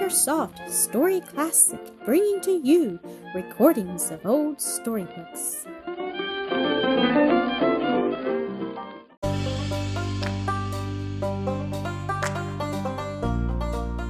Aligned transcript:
AcreSoft 0.00 0.70
Story 0.70 1.20
Classic, 1.20 1.78
bringing 2.06 2.40
to 2.40 2.52
you 2.52 2.98
recordings 3.34 4.10
of 4.10 4.24
old 4.24 4.58
storybooks. 4.58 5.66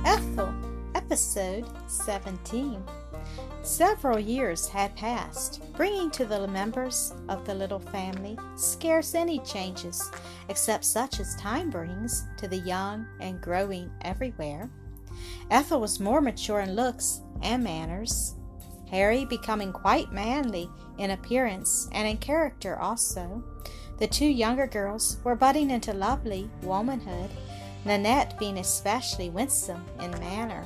Ethel, 0.06 0.54
Episode 0.94 1.66
17. 1.88 2.84
Several 3.62 4.20
years 4.20 4.68
had 4.68 4.94
passed, 4.94 5.60
bringing 5.76 6.08
to 6.12 6.24
the 6.24 6.46
members 6.46 7.12
of 7.28 7.44
the 7.44 7.54
little 7.54 7.80
family 7.80 8.38
scarce 8.54 9.16
any 9.16 9.40
changes, 9.40 10.08
except 10.48 10.84
such 10.84 11.18
as 11.18 11.34
time 11.34 11.68
brings 11.68 12.28
to 12.36 12.46
the 12.46 12.58
young 12.58 13.04
and 13.18 13.40
growing 13.40 13.90
everywhere. 14.02 14.70
Ethel 15.50 15.80
was 15.80 16.00
more 16.00 16.20
mature 16.20 16.60
in 16.60 16.74
looks 16.74 17.22
and 17.42 17.64
manners, 17.64 18.34
Harry 18.90 19.24
becoming 19.24 19.72
quite 19.72 20.12
manly 20.12 20.68
in 20.98 21.12
appearance 21.12 21.88
and 21.92 22.08
in 22.08 22.16
character 22.18 22.78
also. 22.78 23.42
The 23.98 24.08
two 24.08 24.26
younger 24.26 24.66
girls 24.66 25.18
were 25.22 25.36
budding 25.36 25.70
into 25.70 25.92
lovely 25.92 26.50
womanhood, 26.62 27.30
Nanette 27.84 28.38
being 28.38 28.58
especially 28.58 29.30
winsome 29.30 29.84
in 30.00 30.10
manner. 30.12 30.64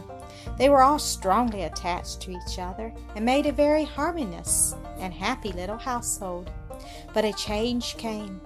They 0.59 0.69
were 0.69 0.83
all 0.83 0.99
strongly 0.99 1.65
attached 1.65 2.21
to 2.23 2.31
each 2.31 2.59
other 2.59 2.93
and 3.15 3.25
made 3.25 3.47
a 3.47 3.53
very 3.53 3.85
harmonious 3.85 4.75
and 4.99 5.13
happy 5.13 5.53
little 5.53 5.79
household. 5.79 6.51
But 7.13 7.25
a 7.25 7.33
change 7.33 7.97
came. 7.97 8.41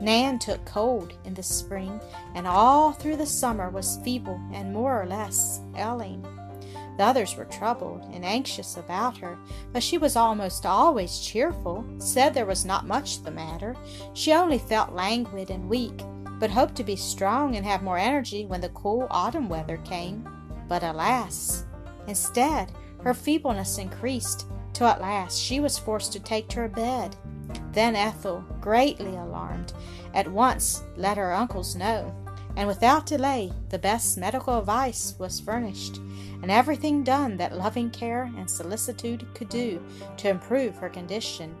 Nan 0.00 0.38
took 0.38 0.64
cold 0.64 1.14
in 1.24 1.34
the 1.34 1.42
spring, 1.42 2.00
and 2.34 2.46
all 2.46 2.92
through 2.92 3.16
the 3.16 3.26
summer 3.26 3.68
was 3.70 4.00
feeble 4.04 4.40
and 4.52 4.72
more 4.72 5.00
or 5.00 5.06
less 5.06 5.60
ailing. 5.76 6.26
The 6.96 7.04
others 7.04 7.36
were 7.36 7.44
troubled 7.44 8.02
and 8.12 8.24
anxious 8.24 8.76
about 8.76 9.18
her, 9.18 9.38
but 9.72 9.82
she 9.82 9.98
was 9.98 10.16
almost 10.16 10.66
always 10.66 11.20
cheerful, 11.20 11.84
said 11.98 12.34
there 12.34 12.44
was 12.44 12.64
not 12.64 12.88
much 12.88 13.22
the 13.22 13.30
matter. 13.30 13.76
She 14.14 14.32
only 14.32 14.58
felt 14.58 14.92
languid 14.92 15.50
and 15.50 15.68
weak, 15.68 16.02
but 16.40 16.50
hoped 16.50 16.74
to 16.76 16.84
be 16.84 16.96
strong 16.96 17.54
and 17.54 17.64
have 17.64 17.82
more 17.82 17.98
energy 17.98 18.46
when 18.46 18.60
the 18.60 18.68
cool 18.70 19.06
autumn 19.10 19.48
weather 19.48 19.76
came. 19.78 20.28
But 20.68 20.82
alas! 20.82 21.64
Instead, 22.08 22.72
her 23.02 23.14
feebleness 23.14 23.78
increased, 23.78 24.46
till 24.72 24.88
at 24.88 25.00
last 25.00 25.40
she 25.40 25.60
was 25.60 25.78
forced 25.78 26.12
to 26.14 26.20
take 26.20 26.48
to 26.48 26.56
her 26.56 26.68
bed. 26.68 27.16
Then 27.72 27.96
Ethel, 27.96 28.44
greatly 28.60 29.16
alarmed, 29.16 29.72
at 30.14 30.30
once 30.30 30.82
let 30.96 31.16
her 31.16 31.32
uncles 31.32 31.76
know, 31.76 32.14
and 32.56 32.66
without 32.66 33.06
delay 33.06 33.52
the 33.68 33.78
best 33.78 34.18
medical 34.18 34.58
advice 34.58 35.14
was 35.18 35.40
furnished, 35.40 35.98
and 36.42 36.50
everything 36.50 37.04
done 37.04 37.36
that 37.36 37.56
loving 37.56 37.90
care 37.90 38.30
and 38.36 38.50
solicitude 38.50 39.26
could 39.34 39.48
do 39.48 39.82
to 40.16 40.28
improve 40.28 40.76
her 40.76 40.88
condition. 40.88 41.54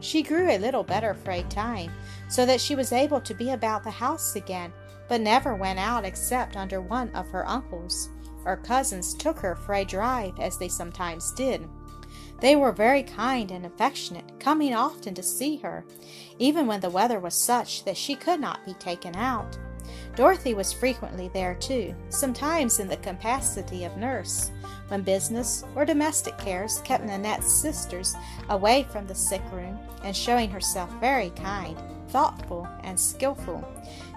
She 0.00 0.22
grew 0.22 0.50
a 0.50 0.58
little 0.58 0.84
better 0.84 1.14
for 1.14 1.30
a 1.32 1.42
time, 1.44 1.90
so 2.28 2.44
that 2.46 2.60
she 2.60 2.74
was 2.74 2.92
able 2.92 3.20
to 3.22 3.34
be 3.34 3.50
about 3.50 3.82
the 3.82 3.90
house 3.90 4.36
again, 4.36 4.72
but 5.08 5.20
never 5.20 5.54
went 5.54 5.78
out 5.78 6.04
except 6.04 6.56
under 6.56 6.80
one 6.80 7.10
of 7.14 7.28
her 7.28 7.46
uncles. 7.48 8.10
Her 8.44 8.56
cousins 8.56 9.14
took 9.14 9.38
her 9.40 9.56
for 9.56 9.74
a 9.74 9.84
drive, 9.84 10.38
as 10.38 10.58
they 10.58 10.68
sometimes 10.68 11.32
did. 11.32 11.68
They 12.40 12.54
were 12.54 12.72
very 12.72 13.02
kind 13.02 13.50
and 13.50 13.64
affectionate, 13.64 14.38
coming 14.38 14.74
often 14.74 15.14
to 15.14 15.22
see 15.22 15.56
her, 15.58 15.84
even 16.38 16.66
when 16.66 16.80
the 16.80 16.90
weather 16.90 17.18
was 17.18 17.34
such 17.34 17.84
that 17.84 17.96
she 17.96 18.14
could 18.14 18.40
not 18.40 18.64
be 18.66 18.74
taken 18.74 19.16
out. 19.16 19.58
Dorothy 20.14 20.54
was 20.54 20.72
frequently 20.72 21.28
there 21.28 21.54
too, 21.54 21.94
sometimes 22.08 22.78
in 22.78 22.88
the 22.88 22.96
capacity 22.98 23.84
of 23.84 23.96
nurse, 23.96 24.50
when 24.88 25.02
business 25.02 25.64
or 25.74 25.84
domestic 25.84 26.36
cares 26.38 26.80
kept 26.80 27.04
Nanette's 27.04 27.52
sisters 27.52 28.14
away 28.48 28.86
from 28.90 29.06
the 29.06 29.14
sick 29.14 29.42
room, 29.52 29.78
and 30.04 30.16
showing 30.16 30.50
herself 30.50 30.90
very 31.00 31.30
kind, 31.30 31.76
thoughtful, 32.08 32.68
and 32.82 32.98
skilful. 32.98 33.66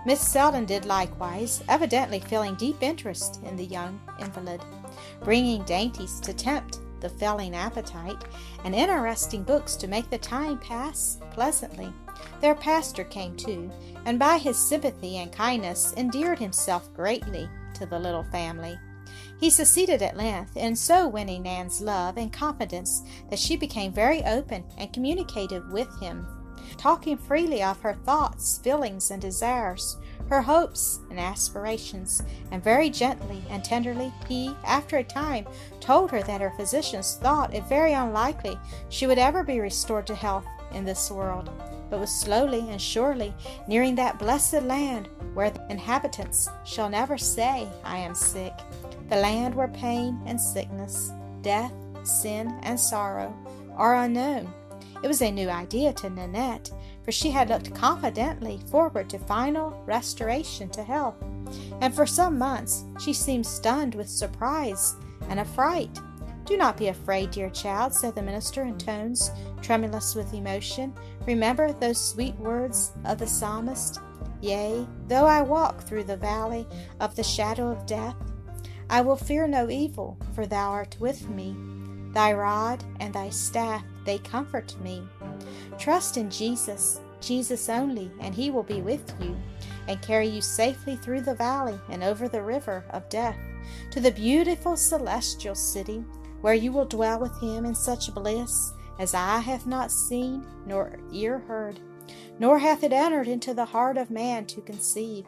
Miss 0.05 0.21
Selden 0.21 0.65
did 0.65 0.85
likewise, 0.85 1.63
evidently 1.69 2.19
feeling 2.19 2.55
deep 2.55 2.81
interest 2.81 3.41
in 3.43 3.55
the 3.55 3.65
young 3.65 3.99
invalid, 4.19 4.61
bringing 5.23 5.63
dainties 5.63 6.19
to 6.21 6.33
tempt 6.33 6.79
the 7.01 7.09
Felling 7.09 7.55
appetite, 7.55 8.23
and 8.63 8.75
interesting 8.75 9.43
books 9.43 9.75
to 9.77 9.87
make 9.87 10.09
the 10.09 10.17
time 10.17 10.57
pass 10.59 11.19
pleasantly. 11.31 11.93
Their 12.41 12.55
pastor 12.55 13.03
came 13.03 13.35
too, 13.35 13.71
and 14.05 14.19
by 14.19 14.37
his 14.37 14.57
sympathy 14.57 15.17
and 15.17 15.31
kindness 15.31 15.93
endeared 15.97 16.39
himself 16.39 16.93
greatly 16.93 17.49
to 17.75 17.85
the 17.85 17.99
little 17.99 18.23
family. 18.23 18.77
He 19.39 19.49
succeeded 19.49 20.01
at 20.01 20.17
length 20.17 20.57
in 20.57 20.75
so 20.75 21.07
winning 21.07 21.43
Nan's 21.43 21.81
love 21.81 22.17
and 22.17 22.31
confidence 22.31 23.03
that 23.29 23.39
she 23.39 23.55
became 23.55 23.93
very 23.93 24.23
open 24.25 24.65
and 24.77 24.91
communicative 24.91 25.71
with 25.71 25.87
him, 25.99 26.27
talking 26.77 27.17
freely 27.17 27.61
of 27.63 27.81
her 27.81 27.93
thoughts, 27.93 28.57
feelings, 28.59 29.11
and 29.11 29.21
desires, 29.21 29.97
her 30.29 30.41
hopes 30.41 30.99
and 31.09 31.19
aspirations, 31.19 32.21
and 32.51 32.63
very 32.63 32.89
gently 32.89 33.41
and 33.49 33.63
tenderly 33.63 34.13
he, 34.27 34.55
after 34.63 34.97
a 34.97 35.03
time, 35.03 35.45
told 35.79 36.11
her 36.11 36.21
that 36.23 36.41
her 36.41 36.53
physicians 36.55 37.17
thought 37.21 37.53
it 37.53 37.63
very 37.65 37.93
unlikely 37.93 38.57
she 38.89 39.07
would 39.07 39.17
ever 39.17 39.43
be 39.43 39.59
restored 39.59 40.05
to 40.07 40.15
health 40.15 40.45
in 40.73 40.85
this 40.85 41.09
world, 41.09 41.49
but 41.89 41.99
was 41.99 42.11
slowly 42.11 42.59
and 42.69 42.81
surely 42.81 43.33
nearing 43.67 43.95
that 43.95 44.19
blessed 44.19 44.61
land 44.63 45.09
where 45.33 45.49
the 45.49 45.65
inhabitants 45.71 46.47
shall 46.63 46.89
never 46.89 47.17
say, 47.17 47.67
I 47.83 47.97
am 47.97 48.13
sick, 48.13 48.53
the 49.09 49.15
land 49.15 49.55
where 49.55 49.67
pain 49.69 50.21
and 50.27 50.39
sickness, 50.39 51.11
death, 51.41 51.73
sin, 52.03 52.53
and 52.61 52.79
sorrow 52.79 53.35
are 53.75 53.95
unknown. 53.95 54.53
It 55.01 55.07
was 55.07 55.21
a 55.21 55.31
new 55.31 55.49
idea 55.49 55.93
to 55.93 56.09
Nanette, 56.09 56.71
for 57.03 57.11
she 57.11 57.31
had 57.31 57.49
looked 57.49 57.73
confidently 57.73 58.59
forward 58.69 59.09
to 59.09 59.19
final 59.19 59.71
restoration 59.85 60.69
to 60.69 60.83
health, 60.83 61.15
and 61.81 61.93
for 61.93 62.05
some 62.05 62.37
months 62.37 62.83
she 62.99 63.13
seemed 63.13 63.45
stunned 63.45 63.95
with 63.95 64.09
surprise 64.09 64.95
and 65.29 65.39
affright. 65.39 65.99
Do 66.45 66.57
not 66.57 66.77
be 66.77 66.87
afraid, 66.87 67.31
dear 67.31 67.49
child, 67.49 67.93
said 67.93 68.15
the 68.15 68.21
minister 68.21 68.63
in 68.63 68.77
tones 68.77 69.31
tremulous 69.61 70.15
with 70.15 70.33
emotion. 70.33 70.93
Remember 71.27 71.71
those 71.71 71.99
sweet 71.99 72.35
words 72.35 72.91
of 73.05 73.19
the 73.19 73.27
psalmist 73.27 73.99
Yea, 74.41 74.87
though 75.07 75.25
I 75.25 75.41
walk 75.41 75.81
through 75.81 76.05
the 76.05 76.17
valley 76.17 76.65
of 76.99 77.15
the 77.15 77.23
shadow 77.23 77.69
of 77.69 77.85
death, 77.85 78.15
I 78.89 79.01
will 79.01 79.17
fear 79.17 79.47
no 79.47 79.69
evil, 79.69 80.17
for 80.33 80.45
thou 80.45 80.71
art 80.71 80.95
with 80.99 81.29
me. 81.29 81.55
Thy 82.13 82.33
rod 82.33 82.83
and 82.99 83.13
thy 83.13 83.29
staff, 83.29 83.83
they 84.05 84.17
comfort 84.19 84.75
me. 84.81 85.03
Trust 85.77 86.17
in 86.17 86.29
Jesus, 86.29 87.01
Jesus 87.21 87.69
only, 87.69 88.11
and 88.19 88.33
he 88.33 88.49
will 88.49 88.63
be 88.63 88.81
with 88.81 89.13
you 89.21 89.37
and 89.87 90.01
carry 90.01 90.27
you 90.27 90.41
safely 90.41 90.95
through 90.95 91.21
the 91.21 91.35
valley 91.35 91.79
and 91.89 92.03
over 92.03 92.27
the 92.27 92.41
river 92.41 92.85
of 92.91 93.09
death 93.09 93.37
to 93.91 93.99
the 93.99 94.11
beautiful 94.11 94.75
celestial 94.75 95.55
city 95.55 96.03
where 96.41 96.53
you 96.53 96.71
will 96.71 96.85
dwell 96.85 97.19
with 97.19 97.39
him 97.41 97.65
in 97.65 97.75
such 97.75 98.13
bliss 98.13 98.73
as 98.99 99.13
eye 99.13 99.39
have 99.39 99.67
not 99.67 99.91
seen 99.91 100.45
nor 100.65 100.99
ear 101.11 101.39
heard, 101.39 101.79
nor 102.39 102.59
hath 102.59 102.83
it 102.83 102.93
entered 102.93 103.27
into 103.27 103.53
the 103.53 103.65
heart 103.65 103.97
of 103.97 104.09
man 104.09 104.45
to 104.45 104.61
conceive. 104.61 105.25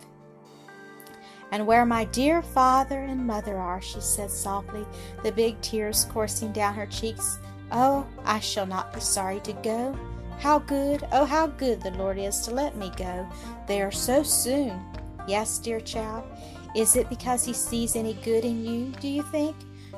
And 1.52 1.68
where 1.68 1.86
my 1.86 2.06
dear 2.06 2.42
father 2.42 3.02
and 3.02 3.28
mother 3.28 3.58
are, 3.58 3.82
she 3.82 4.00
said 4.00 4.32
softly, 4.32 4.86
the 5.22 5.34
big 5.34 5.60
tears 5.62 6.06
coursing 6.06 6.54
down 6.54 6.74
her 6.76 6.86
cheeks, 6.86 7.40
oh, 7.72 8.08
I 8.24 8.40
shall 8.40 8.66
not 8.66 8.94
be 8.94 9.02
sorry 9.02 9.42
to 9.42 9.54
go. 9.54 9.98
How 10.40 10.60
good, 10.60 11.06
oh, 11.12 11.26
how 11.26 11.48
good 11.48 11.82
the 11.82 11.92
Lord 11.92 12.18
is 12.18 12.40
to 12.42 12.52
let 12.52 12.76
me 12.78 12.92
go 12.98 13.28
there 13.68 13.92
so 13.92 14.24
soon. 14.24 14.82
Yes, 15.28 15.60
dear 15.60 15.82
child, 15.82 16.24
is 16.76 16.96
it 16.96 17.10
because 17.10 17.46
He 17.46 17.54
sees 17.54 17.96
any 17.96 18.14
good 18.16 18.46
in 18.46 18.66
you, 18.66 18.94
do 19.00 19.08
you 19.08 19.22
think? 19.24 19.56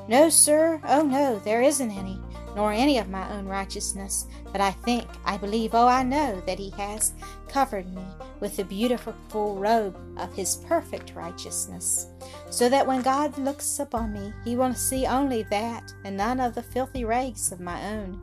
No, 0.08 0.28
sir, 0.28 0.80
oh 0.86 1.02
no, 1.02 1.38
there 1.38 1.62
isn't 1.62 1.90
any, 1.90 2.20
nor 2.54 2.72
any 2.72 2.98
of 2.98 3.08
my 3.08 3.30
own 3.32 3.46
righteousness, 3.46 4.26
but 4.52 4.60
I 4.60 4.70
think, 4.70 5.06
I 5.24 5.36
believe, 5.36 5.74
oh, 5.74 5.86
I 5.86 6.02
know 6.02 6.40
that 6.46 6.58
He 6.58 6.70
has 6.70 7.12
covered 7.48 7.92
me 7.94 8.04
with 8.40 8.56
the 8.56 8.64
beautiful 8.64 9.14
robe 9.56 9.96
of 10.18 10.34
His 10.34 10.56
perfect 10.68 11.14
righteousness, 11.14 12.08
so 12.50 12.68
that 12.68 12.86
when 12.86 13.02
God 13.02 13.36
looks 13.38 13.78
upon 13.78 14.12
me, 14.12 14.32
He 14.44 14.56
will 14.56 14.74
see 14.74 15.06
only 15.06 15.42
that 15.44 15.92
and 16.04 16.16
none 16.16 16.40
of 16.40 16.54
the 16.54 16.62
filthy 16.62 17.04
rags 17.04 17.52
of 17.52 17.60
my 17.60 17.90
own 17.90 18.20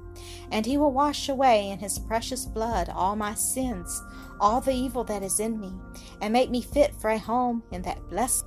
and 0.52 0.66
he 0.66 0.78
will 0.78 0.92
wash 0.92 1.30
away 1.30 1.70
in 1.70 1.80
his 1.80 2.00
precious 2.00 2.46
blood 2.46 2.90
all 2.90 3.16
my 3.16 3.34
sins, 3.34 4.04
all 4.40 4.62
the 4.62 4.74
evil 4.74 5.04
that 5.06 5.24
is 5.24 5.40
in 5.40 5.60
me, 5.60 5.74
and 6.22 6.34
make 6.34 6.50
me 6.50 6.62
fit 6.62 6.94
for 6.96 7.10
a 7.10 7.18
home 7.18 7.64
in 7.72 7.82
that 7.84 8.10
blessed 8.10 8.46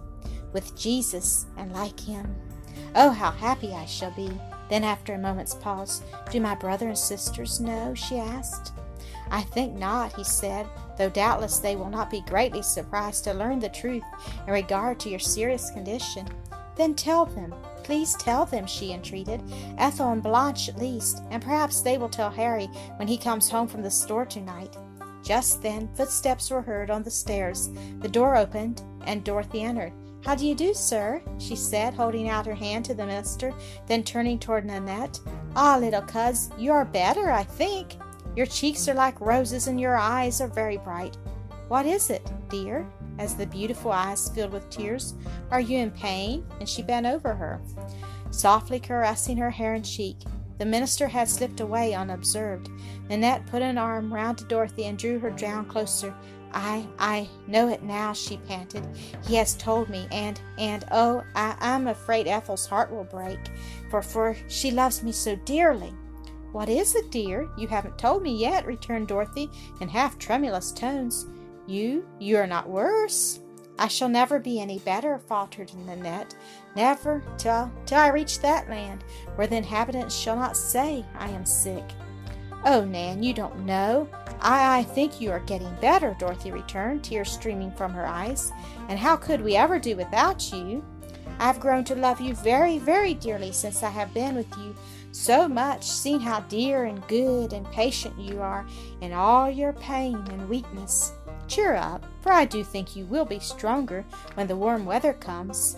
with 0.53 0.77
Jesus 0.77 1.47
and 1.57 1.73
like 1.73 1.99
him. 1.99 2.35
Oh, 2.95 3.11
how 3.11 3.31
happy 3.31 3.73
I 3.73 3.87
shall 3.87 4.13
be. 4.13 4.31
Then, 4.75 4.82
after 4.82 5.15
a 5.15 5.19
moment's 5.19 5.55
pause, 5.55 6.03
Do 6.32 6.41
my 6.41 6.56
brother 6.56 6.88
and 6.88 6.99
sisters 6.99 7.61
know? 7.61 7.94
she 7.94 8.19
asked. 8.19 8.73
I 9.31 9.43
think 9.43 9.75
not, 9.75 10.17
he 10.17 10.25
said, 10.25 10.67
though 10.99 11.11
doubtless 11.11 11.59
they 11.61 11.76
will 11.76 11.91
not 11.91 12.11
be 12.11 12.23
greatly 12.23 12.61
surprised 12.61 13.23
to 13.23 13.35
learn 13.35 13.61
the 13.61 13.69
truth 13.69 14.03
in 14.49 14.53
regard 14.53 14.99
to 14.99 15.09
your 15.09 15.21
serious 15.21 15.71
condition. 15.71 16.26
Then 16.75 16.97
tell 16.97 17.25
them. 17.25 17.55
Please 17.85 18.15
tell 18.15 18.47
them, 18.47 18.67
she 18.67 18.93
entreated. 18.93 19.41
Ethel 19.79 20.11
and 20.11 20.21
Blanche 20.21 20.69
at 20.69 20.81
least, 20.81 21.23
and 21.31 21.41
perhaps 21.41 21.81
they 21.81 21.97
will 21.97 22.09
tell 22.09 22.31
Harry 22.31 22.67
when 22.97 23.06
he 23.06 23.17
comes 23.17 23.49
home 23.49 23.69
from 23.69 23.85
the 23.85 23.91
store 23.93 24.26
tonight. 24.26 24.76
Just 25.23 25.62
then, 25.62 25.88
footsteps 25.94 26.50
were 26.50 26.62
heard 26.62 26.91
on 26.91 27.05
the 27.05 27.12
stairs. 27.12 27.71
The 28.00 28.09
door 28.09 28.37
opened, 28.37 28.82
and 29.06 29.23
Dorothy 29.23 29.62
entered. 29.62 29.93
How 30.25 30.35
do 30.35 30.47
you 30.47 30.55
do, 30.55 30.73
sir? 30.73 31.23
she 31.38 31.55
said, 31.55 31.93
holding 31.93 32.29
out 32.29 32.47
her 32.47 32.55
hand 32.55 32.85
to 32.87 32.94
the 32.94 33.05
minister, 33.05 33.53
then 33.87 34.03
turning 34.03 34.38
toward 34.38 34.65
Nanette. 34.65 35.21
Ah, 35.55 35.76
little 35.79 36.03
cuz, 36.03 36.50
you 36.56 36.73
are 36.73 36.85
better, 36.85 37.31
I 37.31 37.44
think. 37.44 37.97
Your 38.35 38.47
cheeks 38.47 38.88
are 38.88 38.94
like 38.94 39.21
roses, 39.21 39.67
and 39.67 39.79
your 39.79 39.97
eyes 39.97 40.41
are 40.41 40.49
very 40.49 40.79
bright. 40.79 41.19
What 41.69 41.87
is 41.87 42.09
it, 42.09 42.26
dear? 42.49 42.87
As 43.19 43.35
the 43.35 43.47
beautiful 43.47 43.93
eyes 43.93 44.31
filled 44.31 44.53
with 44.53 44.69
tears. 44.71 45.15
Are 45.50 45.61
you 45.61 45.79
in 45.79 45.91
pain? 45.91 46.44
And 46.59 46.69
she 46.69 46.82
bent 46.82 47.06
over 47.06 47.35
her, 47.35 47.61
softly 48.31 48.81
caressing 48.81 49.37
her 49.37 49.50
hair 49.50 49.75
and 49.75 49.85
cheek. 49.85 50.17
The 50.59 50.65
minister 50.65 51.09
had 51.09 51.29
slipped 51.29 51.61
away 51.61 51.94
unobserved. 51.94 52.71
Nanette 53.09 53.47
put 53.47 53.62
an 53.62 53.76
arm 53.76 54.12
round 54.12 54.47
Dorothy 54.49 54.87
and 54.87 54.97
drew 54.97 55.19
her 55.19 55.31
down 55.31 55.67
closer. 55.67 56.15
I 56.55 56.87
I 56.99 57.29
know 57.49 57.69
it 57.69 57.83
now, 57.83 58.12
she 58.12 58.37
panted. 58.39 58.87
He 59.27 59.35
has 59.35 59.55
told 59.55 59.89
me, 59.91 60.06
and 60.11 60.41
and 60.56 60.85
oh, 60.93 61.25
I, 61.35 61.56
I'm 61.61 61.89
afraid 61.89 62.27
Ethel's 62.29 62.67
heart 62.67 62.91
will 62.93 63.05
break, 63.05 63.41
for 63.91 64.01
for 64.01 64.37
she 64.49 64.71
loves 64.71 65.03
me 65.03 65.12
so 65.12 65.37
dearly. 65.37 65.93
What 66.53 66.69
is 66.69 66.95
it, 66.95 67.11
dear? 67.11 67.49
You 67.59 67.67
haven't 67.67 67.99
told 67.99 68.23
me 68.23 68.37
yet, 68.37 68.65
returned 68.65 69.09
Dorothy 69.09 69.51
in 69.81 69.89
half 69.89 70.19
tremulous 70.19 70.71
tones. 70.71 71.27
You 71.67 72.06
you 72.21 72.37
are 72.37 72.47
not 72.47 72.69
worse. 72.69 73.41
I 73.77 73.89
shall 73.89 74.09
never 74.09 74.39
be 74.39 74.61
any 74.61 74.79
better, 74.79 75.19
faltered 75.19 75.75
Nanette. 75.75 76.37
Never 76.77 77.25
till 77.37 77.73
till 77.87 77.99
I 77.99 78.09
reach 78.09 78.39
that 78.41 78.71
land 78.71 79.03
where 79.35 79.49
the 79.49 79.57
inhabitants 79.57 80.15
shall 80.15 80.37
not 80.37 80.57
say 80.57 81.05
I 81.19 81.31
am 81.31 81.45
sick. 81.45 81.85
Oh, 82.66 82.84
Nan, 82.84 83.22
you 83.22 83.34
don't 83.34 83.66
know. 83.66 84.08
I, 84.40 84.78
I 84.78 84.82
think 84.82 85.20
you 85.20 85.31
are 85.31 85.40
getting 85.40 85.75
better, 85.82 86.16
Dorothy 86.19 86.50
returned, 86.50 87.05
tears 87.05 87.31
streaming 87.31 87.70
from 87.72 87.93
her 87.93 88.06
eyes. 88.06 88.52
And 88.88 88.99
how 88.99 89.16
could 89.16 89.43
we 89.43 89.55
ever 89.55 89.78
do 89.78 89.96
without 89.96 90.50
you? 90.52 90.82
I 91.38 91.46
have 91.46 91.61
grown 91.61 91.84
to 91.84 91.94
love 91.94 92.20
you 92.20 92.34
very, 92.34 92.78
very 92.78 93.14
dearly 93.14 93.52
since 93.52 93.82
I 93.82 93.90
have 93.90 94.14
been 94.14 94.34
with 94.34 94.56
you 94.56 94.75
so 95.12 95.46
much, 95.46 95.84
seeing 95.84 96.20
how 96.20 96.40
dear 96.40 96.84
and 96.84 97.06
good 97.06 97.52
and 97.52 97.70
patient 97.70 98.19
you 98.19 98.40
are 98.40 98.66
in 99.00 99.12
all 99.12 99.50
your 99.50 99.72
pain 99.75 100.16
and 100.31 100.49
weakness. 100.49 101.12
Cheer 101.46 101.75
up, 101.75 102.06
for 102.22 102.32
I 102.32 102.46
do 102.46 102.64
think 102.64 102.96
you 102.96 103.05
will 103.06 103.25
be 103.25 103.38
stronger 103.38 104.05
when 104.34 104.46
the 104.46 104.56
warm 104.56 104.87
weather 104.87 105.12
comes. 105.12 105.76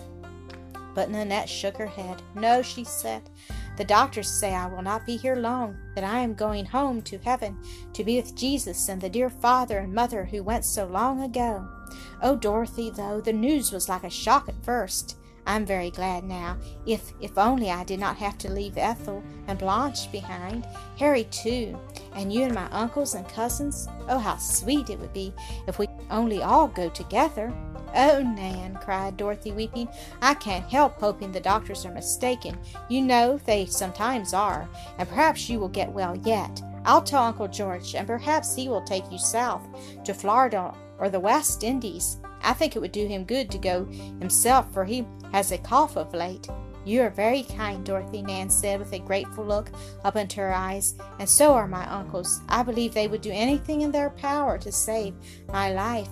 But 0.95 1.09
Nanette 1.09 1.49
shook 1.49 1.77
her 1.77 1.87
head. 1.87 2.21
No, 2.33 2.61
she 2.61 2.83
said. 2.83 3.29
The 3.77 3.85
doctors 3.85 4.27
say 4.27 4.55
I 4.55 4.65
will 4.65 4.81
not 4.81 5.05
be 5.05 5.17
here 5.17 5.35
long, 5.35 5.77
that 5.93 6.03
I 6.03 6.19
am 6.19 6.33
going 6.33 6.65
home 6.65 7.03
to 7.03 7.19
heaven 7.19 7.57
to 7.93 8.03
be 8.03 8.17
with 8.17 8.35
Jesus 8.35 8.89
and 8.89 8.99
the 8.99 9.09
dear 9.09 9.29
father 9.29 9.77
and 9.77 9.93
mother 9.93 10.25
who 10.25 10.41
went 10.41 10.65
so 10.65 10.85
long 10.87 11.21
ago. 11.21 11.67
Oh, 12.23 12.35
Dorothy, 12.35 12.89
though, 12.89 13.21
the 13.21 13.33
news 13.33 13.71
was 13.71 13.87
like 13.87 14.03
a 14.03 14.09
shock 14.09 14.49
at 14.49 14.63
first. 14.65 15.17
I'm 15.45 15.65
very 15.65 15.91
glad 15.91 16.25
now. 16.25 16.57
If 16.85 17.13
if 17.21 17.37
only 17.37 17.71
I 17.71 17.85
did 17.85 17.99
not 18.01 18.17
have 18.17 18.37
to 18.39 18.51
leave 18.51 18.77
Ethel 18.77 19.23
and 19.47 19.57
Blanche 19.57 20.11
behind, 20.11 20.67
Harry 20.97 21.23
too, 21.25 21.79
and 22.15 22.33
you 22.33 22.43
and 22.43 22.53
my 22.53 22.67
uncles 22.71 23.13
and 23.13 23.27
cousins. 23.29 23.87
Oh, 24.09 24.17
how 24.17 24.37
sweet 24.37 24.89
it 24.89 24.99
would 24.99 25.13
be 25.13 25.33
if 25.67 25.79
we 25.79 25.87
could 25.87 26.05
only 26.09 26.41
all 26.41 26.67
go 26.67 26.89
together. 26.89 27.53
Oh, 27.95 28.21
Nan, 28.21 28.77
cried 28.81 29.17
Dorothy, 29.17 29.51
weeping, 29.51 29.87
I 30.21 30.33
can't 30.33 30.65
help 30.65 30.99
hoping 30.99 31.31
the 31.31 31.39
doctors 31.39 31.85
are 31.85 31.93
mistaken. 31.93 32.57
You 32.89 33.01
know 33.01 33.39
they 33.45 33.65
sometimes 33.65 34.33
are, 34.33 34.67
and 34.97 35.07
perhaps 35.07 35.49
you 35.49 35.59
will 35.59 35.69
get 35.69 35.91
well 35.91 36.15
yet. 36.15 36.61
I'll 36.85 37.01
tell 37.01 37.23
Uncle 37.23 37.47
George, 37.47 37.95
and 37.95 38.07
perhaps 38.07 38.55
he 38.55 38.69
will 38.69 38.83
take 38.83 39.11
you 39.11 39.17
south 39.17 39.63
to 40.05 40.13
Florida 40.13 40.73
or 40.99 41.09
the 41.09 41.19
West 41.19 41.63
Indies. 41.63 42.17
I 42.41 42.53
think 42.53 42.75
it 42.75 42.79
would 42.79 42.91
do 42.91 43.07
him 43.07 43.25
good 43.25 43.51
to 43.51 43.57
go 43.57 43.85
himself, 43.85 44.71
for 44.73 44.85
he 44.85 45.05
has 45.31 45.51
a 45.51 45.57
cough 45.57 45.97
of 45.97 46.13
late. 46.13 46.47
You 46.85 47.01
are 47.01 47.09
very 47.09 47.43
kind, 47.43 47.85
Dorothy, 47.85 48.21
Nan 48.21 48.49
said 48.49 48.79
with 48.79 48.93
a 48.93 48.99
grateful 48.99 49.43
look 49.43 49.69
up 50.05 50.15
into 50.15 50.39
her 50.39 50.53
eyes, 50.53 50.95
and 51.19 51.27
so 51.27 51.53
are 51.53 51.67
my 51.67 51.85
uncles. 51.91 52.39
I 52.47 52.63
believe 52.63 52.93
they 52.93 53.09
would 53.09 53.19
do 53.19 53.31
anything 53.31 53.81
in 53.81 53.91
their 53.91 54.11
power 54.11 54.57
to 54.59 54.71
save 54.71 55.13
my 55.49 55.73
life. 55.73 56.07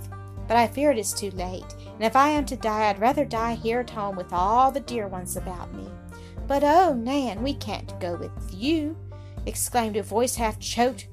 But 0.48 0.58
I 0.58 0.68
fear 0.68 0.92
it 0.92 0.98
is 0.98 1.14
too 1.14 1.32
late, 1.32 1.76
and 1.94 2.04
if 2.04 2.16
I 2.16 2.30
am 2.30 2.46
to 2.46 2.56
die, 2.56 2.90
I'd 2.90 3.00
rather 3.00 3.26
die 3.26 3.56
here 3.56 3.80
at 3.80 3.90
home 3.90 4.16
with 4.16 4.32
all 4.32 4.72
the 4.72 4.80
dear 4.80 5.08
ones 5.08 5.38
about 5.38 5.74
me. 5.74 5.90
But 6.48 6.64
oh, 6.64 6.94
Nan, 6.94 7.42
we 7.42 7.56
can't 7.56 8.00
go 8.00 8.16
with 8.16 8.32
you, 8.54 8.96
exclaimed 9.46 9.98
a 9.98 10.04
voice 10.04 10.36
half 10.36 10.60
choked 10.60 11.08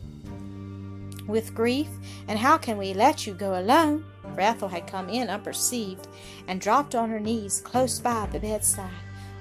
with 1.26 1.54
grief. 1.54 1.88
And 2.28 2.38
how 2.38 2.58
can 2.58 2.76
we 2.78 2.94
let 2.94 3.26
you 3.26 3.34
go 3.34 3.58
alone? 3.58 4.04
Ethel 4.38 4.68
had 4.68 4.86
come 4.86 5.08
in 5.08 5.28
unperceived 5.28 6.08
and 6.48 6.60
dropped 6.60 6.94
on 6.94 7.10
her 7.10 7.20
knees 7.20 7.60
close 7.60 8.00
by 8.00 8.26
the 8.32 8.40
bedside. 8.40 8.90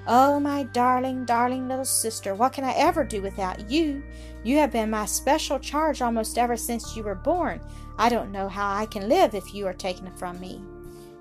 Oh, 0.06 0.40
my 0.40 0.64
darling, 0.64 1.24
darling 1.24 1.68
little 1.68 1.84
sister, 1.84 2.34
what 2.34 2.52
can 2.52 2.64
I 2.64 2.72
ever 2.72 3.04
do 3.04 3.22
without 3.22 3.70
you? 3.70 4.02
You 4.42 4.56
have 4.58 4.72
been 4.72 4.90
my 4.90 5.06
special 5.06 5.60
charge 5.60 6.02
almost 6.02 6.36
ever 6.36 6.56
since 6.56 6.96
you 6.96 7.04
were 7.04 7.14
born. 7.14 7.60
I 7.98 8.08
don't 8.08 8.32
know 8.32 8.48
how 8.48 8.74
I 8.74 8.86
can 8.86 9.08
live 9.08 9.34
if 9.34 9.54
you 9.54 9.66
are 9.68 9.72
taken 9.72 10.10
from 10.16 10.40
me. 10.40 10.60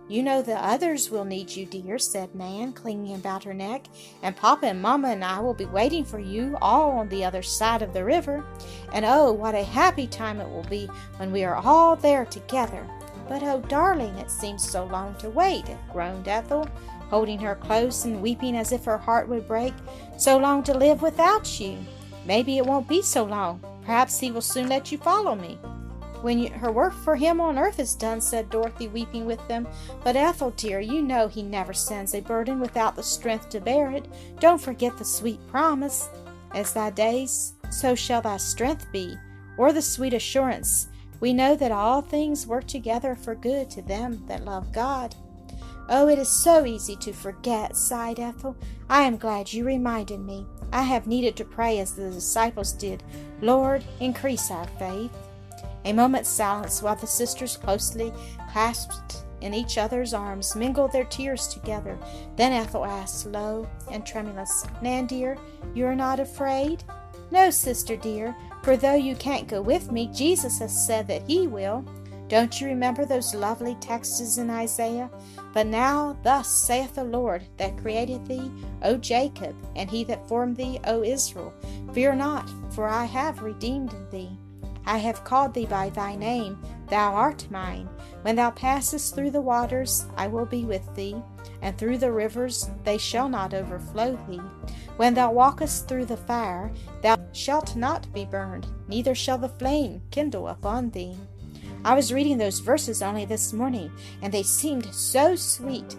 You 0.08 0.24
know 0.24 0.42
the 0.42 0.56
others 0.56 1.12
will 1.12 1.24
need 1.24 1.52
you, 1.52 1.68
dear, 1.68 2.00
said 2.00 2.34
Nan, 2.34 2.74
clinging 2.74 3.16
about 3.16 3.44
her 3.44 3.54
neck, 3.54 3.86
and 4.24 4.36
Papa 4.36 4.66
and 4.66 4.82
Mamma 4.82 5.10
and 5.10 5.24
I 5.24 5.40
will 5.40 5.54
be 5.54 5.66
waiting 5.66 6.04
for 6.04 6.20
you 6.20 6.58
all 6.60 6.92
on 6.98 7.08
the 7.08 7.24
other 7.24 7.44
side 7.44 7.84
of 7.84 7.94
the 7.94 8.04
river. 8.04 8.44
And 8.94 9.06
oh, 9.06 9.32
what 9.32 9.54
a 9.54 9.64
happy 9.64 10.08
time 10.08 10.42
it 10.42 10.50
will 10.50 10.66
be 10.66 10.90
when 11.18 11.32
we 11.32 11.44
are 11.44 11.56
all 11.56 11.96
there 11.96 12.26
together. 12.26 12.86
But 13.32 13.44
oh, 13.44 13.62
darling, 13.70 14.18
it 14.18 14.30
seems 14.30 14.70
so 14.70 14.84
long 14.84 15.16
to 15.20 15.30
wait, 15.30 15.64
groaned 15.90 16.28
Ethel, 16.28 16.68
holding 17.10 17.40
her 17.40 17.56
close 17.56 18.04
and 18.04 18.22
weeping 18.22 18.58
as 18.58 18.74
if 18.74 18.84
her 18.84 18.98
heart 18.98 19.30
would 19.30 19.48
break. 19.48 19.74
So 20.18 20.38
long 20.38 20.64
to 20.64 20.78
live 20.78 21.02
without 21.02 21.58
you. 21.58 21.78
Maybe 22.26 22.58
it 22.58 22.66
won't 22.66 22.90
be 22.90 23.02
so 23.02 23.24
long. 23.24 23.64
Perhaps 23.86 24.20
he 24.20 24.32
will 24.32 24.42
soon 24.42 24.68
let 24.68 24.92
you 24.92 24.98
follow 24.98 25.34
me. 25.34 25.58
When 26.22 26.40
you, 26.40 26.50
her 26.50 26.74
work 26.74 26.94
for 26.94 27.16
him 27.16 27.40
on 27.40 27.58
earth 27.58 27.80
is 27.80 27.96
done, 27.96 28.20
said 28.20 28.50
Dorothy, 28.50 28.90
weeping 28.90 29.26
with 29.26 29.48
them. 29.48 29.66
But 30.04 30.18
Ethel, 30.18 30.52
dear, 30.58 30.82
you 30.82 31.02
know 31.02 31.30
he 31.30 31.42
never 31.42 31.72
sends 31.72 32.14
a 32.14 32.20
burden 32.20 32.60
without 32.60 32.98
the 32.98 33.02
strength 33.02 33.48
to 33.52 33.62
bear 33.62 33.92
it. 33.92 34.10
Don't 34.42 34.62
forget 34.62 34.98
the 34.98 35.06
sweet 35.06 35.40
promise. 35.48 36.10
As 36.54 36.74
thy 36.74 36.90
days, 36.90 37.54
so 37.70 37.96
shall 37.96 38.22
thy 38.22 38.36
strength 38.36 38.92
be, 38.92 39.16
or 39.58 39.72
the 39.72 39.82
sweet 39.82 40.14
assurance. 40.14 40.90
We 41.22 41.34
know 41.34 41.56
that 41.56 41.72
all 41.72 42.02
things 42.02 42.48
work 42.48 42.68
together 42.68 43.16
for 43.16 43.36
good 43.36 43.70
to 43.72 43.82
them 43.82 44.24
that 44.28 44.44
love 44.44 44.74
God. 44.74 45.16
Oh, 45.88 46.08
it 46.08 46.20
is 46.20 46.30
so 46.30 46.66
easy 46.66 46.96
to 46.98 47.14
forget, 47.14 47.78
sighed 47.78 48.20
Ethel. 48.20 48.58
I 48.90 49.04
am 49.04 49.18
glad 49.18 49.54
you 49.54 49.64
reminded 49.64 50.20
me. 50.20 50.46
I 50.74 50.82
have 50.84 51.06
needed 51.06 51.36
to 51.38 51.46
pray 51.46 51.80
as 51.80 51.94
the 51.94 52.10
disciples 52.10 52.74
did. 52.74 53.04
Lord, 53.42 53.84
increase 54.00 54.50
our 54.50 54.68
faith. 54.80 55.16
A 55.86 55.94
moment's 55.94 56.30
silence 56.30 56.82
while 56.82 56.96
the 56.96 57.08
sisters, 57.08 57.58
closely 57.58 58.14
clasped 58.52 59.24
in 59.42 59.54
each 59.54 59.78
other's 59.78 60.14
arms, 60.14 60.56
mingled 60.56 60.92
their 60.92 61.06
tears 61.06 61.48
together. 61.48 61.98
Then 62.36 62.52
Ethel 62.52 62.86
asked, 62.86 63.26
low 63.28 63.68
and 63.92 64.06
tremulous, 64.06 64.66
Nan, 64.82 65.08
dear, 65.08 65.38
you 65.74 65.86
are 65.86 65.96
not 65.96 66.20
afraid? 66.20 66.84
No, 67.32 67.50
sister 67.50 67.96
dear, 67.96 68.36
for 68.64 68.78
though 68.78 68.96
you 68.96 69.16
can't 69.16 69.48
go 69.48 69.62
with 69.62 69.92
me, 69.92 70.08
Jesus 70.14 70.60
has 70.60 70.86
said 70.86 71.08
that 71.08 71.24
he 71.28 71.48
will. 71.48 71.86
Don't 72.28 72.62
you 72.62 72.68
remember 72.68 73.04
those 73.04 73.36
lovely 73.36 73.76
texts 73.82 74.38
in 74.38 74.50
Isaiah? 74.50 75.10
But 75.54 75.68
now, 75.68 76.18
thus 76.24 76.48
saith 76.48 76.96
the 76.96 77.04
Lord 77.04 77.44
that 77.58 77.78
created 77.78 78.26
thee, 78.26 78.50
O 78.84 78.96
Jacob, 78.96 79.54
and 79.76 79.90
he 79.90 80.06
that 80.06 80.28
formed 80.30 80.56
thee, 80.56 80.80
O 80.86 81.04
Israel 81.04 81.54
Fear 81.94 82.16
not, 82.16 82.50
for 82.70 82.88
I 82.88 83.04
have 83.04 83.42
redeemed 83.42 83.94
thee. 84.12 84.30
I 84.86 84.98
have 85.00 85.26
called 85.26 85.54
thee 85.54 85.66
by 85.66 85.90
thy 85.90 86.16
name, 86.16 86.58
thou 86.88 87.14
art 87.14 87.52
mine. 87.52 87.90
When 88.22 88.38
thou 88.38 88.52
passest 88.52 89.14
through 89.14 89.32
the 89.32 89.42
waters, 89.42 90.06
I 90.16 90.28
will 90.28 90.46
be 90.46 90.64
with 90.64 90.88
thee, 90.96 91.22
and 91.62 91.78
through 91.78 91.98
the 91.98 92.12
rivers, 92.12 92.70
they 92.86 92.98
shall 92.98 93.28
not 93.28 93.54
overflow 93.54 94.18
thee. 94.30 94.42
When 95.02 95.16
thou 95.16 95.32
walkest 95.32 95.88
through 95.88 96.06
the 96.06 96.16
fire, 96.16 96.72
thou 97.02 97.18
shalt 97.32 97.76
not 97.76 98.14
be 98.14 98.24
burned, 98.24 98.68
neither 98.88 99.16
shall 99.16 99.40
the 99.40 99.50
flame 99.50 100.04
kindle 100.12 100.48
upon 100.48 100.92
thee. 100.92 101.18
I 101.84 101.96
was 101.96 102.14
reading 102.14 102.38
those 102.38 102.60
verses 102.60 103.02
only 103.02 103.26
this 103.26 103.52
morning, 103.52 103.92
and 104.22 104.32
they 104.32 104.44
seemed 104.44 104.94
so 104.94 105.36
sweet. 105.36 105.96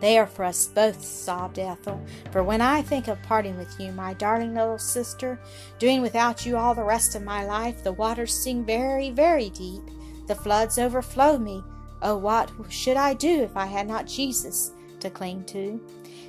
They 0.00 0.16
are 0.16 0.26
for 0.26 0.46
us 0.46 0.68
both, 0.68 1.04
sobbed 1.04 1.58
Ethel. 1.58 2.02
For 2.32 2.42
when 2.42 2.62
I 2.62 2.80
think 2.80 3.08
of 3.08 3.22
parting 3.22 3.58
with 3.58 3.78
you, 3.78 3.92
my 3.92 4.14
darling 4.14 4.54
little 4.54 4.78
sister, 4.78 5.38
doing 5.78 6.00
without 6.00 6.46
you 6.46 6.56
all 6.56 6.74
the 6.74 6.82
rest 6.82 7.14
of 7.14 7.24
my 7.24 7.44
life, 7.44 7.84
the 7.84 7.92
waters 7.92 8.32
seem 8.32 8.64
very, 8.64 9.10
very 9.10 9.50
deep. 9.50 9.82
The 10.28 10.34
floods 10.34 10.78
overflow 10.78 11.36
me. 11.36 11.62
Oh, 12.00 12.16
what 12.16 12.50
should 12.70 12.96
I 12.96 13.12
do 13.12 13.42
if 13.42 13.54
I 13.54 13.66
had 13.66 13.86
not 13.86 14.06
Jesus 14.06 14.72
to 15.00 15.10
cling 15.10 15.44
to. 15.44 15.80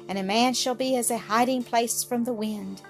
And 0.09 0.17
a 0.17 0.23
man 0.23 0.53
shall 0.53 0.75
be 0.75 0.95
as 0.95 1.11
a 1.11 1.17
hiding 1.17 1.63
place 1.63 2.03
from 2.03 2.23
the 2.23 2.33
wind, 2.33 2.81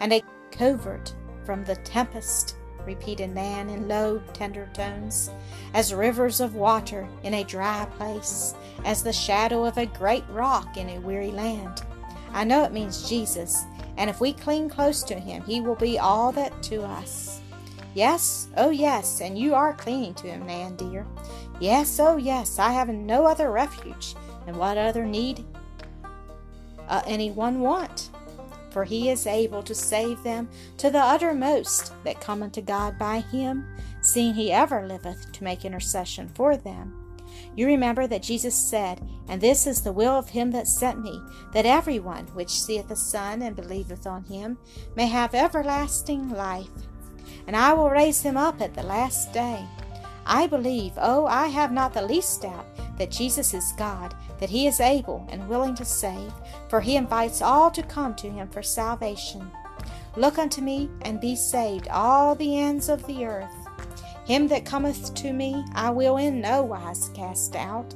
and 0.00 0.12
a 0.12 0.22
covert 0.50 1.14
from 1.44 1.64
the 1.64 1.76
tempest, 1.76 2.56
repeated 2.84 3.34
Nan 3.34 3.68
in 3.68 3.88
low, 3.88 4.22
tender 4.32 4.68
tones, 4.72 5.30
as 5.74 5.92
rivers 5.94 6.40
of 6.40 6.54
water 6.54 7.08
in 7.22 7.34
a 7.34 7.44
dry 7.44 7.86
place, 7.96 8.54
as 8.84 9.02
the 9.02 9.12
shadow 9.12 9.64
of 9.64 9.78
a 9.78 9.86
great 9.86 10.24
rock 10.30 10.76
in 10.76 10.90
a 10.90 11.00
weary 11.00 11.30
land. 11.30 11.82
I 12.32 12.44
know 12.44 12.64
it 12.64 12.72
means 12.72 13.08
Jesus, 13.08 13.64
and 13.96 14.10
if 14.10 14.20
we 14.20 14.32
cling 14.32 14.68
close 14.68 15.02
to 15.04 15.18
him, 15.18 15.42
he 15.44 15.60
will 15.60 15.76
be 15.76 15.98
all 15.98 16.30
that 16.32 16.62
to 16.64 16.82
us. 16.82 17.40
Yes, 17.94 18.48
oh 18.58 18.70
yes, 18.70 19.22
and 19.22 19.38
you 19.38 19.54
are 19.54 19.72
clinging 19.72 20.14
to 20.14 20.26
him, 20.26 20.46
Nan 20.46 20.76
dear. 20.76 21.06
Yes, 21.60 21.98
oh 21.98 22.18
yes, 22.18 22.58
I 22.58 22.70
have 22.72 22.88
no 22.88 23.24
other 23.24 23.50
refuge, 23.50 24.14
and 24.46 24.56
what 24.56 24.76
other 24.76 25.06
need 25.06 25.44
uh, 26.88 27.02
anyone 27.06 27.60
want? 27.60 28.10
For 28.70 28.84
he 28.84 29.08
is 29.08 29.26
able 29.26 29.62
to 29.62 29.74
save 29.74 30.22
them 30.22 30.48
to 30.78 30.90
the 30.90 30.98
uttermost 30.98 31.92
that 32.04 32.20
come 32.20 32.42
unto 32.42 32.60
God 32.60 32.98
by 32.98 33.20
him, 33.20 33.66
seeing 34.02 34.34
he 34.34 34.52
ever 34.52 34.86
liveth 34.86 35.32
to 35.32 35.44
make 35.44 35.64
intercession 35.64 36.28
for 36.28 36.56
them. 36.56 37.06
You 37.54 37.66
remember 37.66 38.06
that 38.06 38.22
Jesus 38.22 38.54
said, 38.54 39.00
And 39.28 39.40
this 39.40 39.66
is 39.66 39.82
the 39.82 39.92
will 39.92 40.12
of 40.12 40.28
him 40.28 40.50
that 40.52 40.68
sent 40.68 41.02
me, 41.02 41.20
that 41.52 41.66
every 41.66 41.98
one 41.98 42.26
which 42.28 42.50
seeth 42.50 42.88
the 42.88 42.96
Son 42.96 43.42
and 43.42 43.56
believeth 43.56 44.06
on 44.06 44.24
him 44.24 44.58
may 44.94 45.06
have 45.06 45.34
everlasting 45.34 46.30
life. 46.30 46.68
And 47.46 47.56
I 47.56 47.72
will 47.72 47.90
raise 47.90 48.22
him 48.22 48.36
up 48.36 48.60
at 48.60 48.74
the 48.74 48.82
last 48.82 49.32
day. 49.32 49.64
I 50.26 50.48
believe, 50.48 50.92
oh, 50.96 51.26
I 51.26 51.46
have 51.46 51.70
not 51.70 51.94
the 51.94 52.02
least 52.02 52.42
doubt, 52.42 52.66
that 52.98 53.10
Jesus 53.10 53.54
is 53.54 53.72
God, 53.78 54.14
that 54.40 54.50
he 54.50 54.66
is 54.66 54.80
able 54.80 55.26
and 55.30 55.48
willing 55.48 55.74
to 55.76 55.84
save, 55.84 56.32
for 56.68 56.80
he 56.80 56.96
invites 56.96 57.40
all 57.40 57.70
to 57.70 57.82
come 57.82 58.14
to 58.16 58.28
him 58.28 58.48
for 58.48 58.62
salvation. 58.62 59.50
Look 60.16 60.38
unto 60.38 60.60
me, 60.60 60.90
and 61.02 61.20
be 61.20 61.36
saved, 61.36 61.88
all 61.88 62.34
the 62.34 62.58
ends 62.58 62.88
of 62.88 63.06
the 63.06 63.24
earth. 63.24 63.54
Him 64.26 64.48
that 64.48 64.66
cometh 64.66 65.14
to 65.14 65.32
me 65.32 65.64
I 65.74 65.90
will 65.90 66.16
in 66.16 66.40
no 66.40 66.62
wise 66.64 67.10
cast 67.14 67.54
out. 67.54 67.94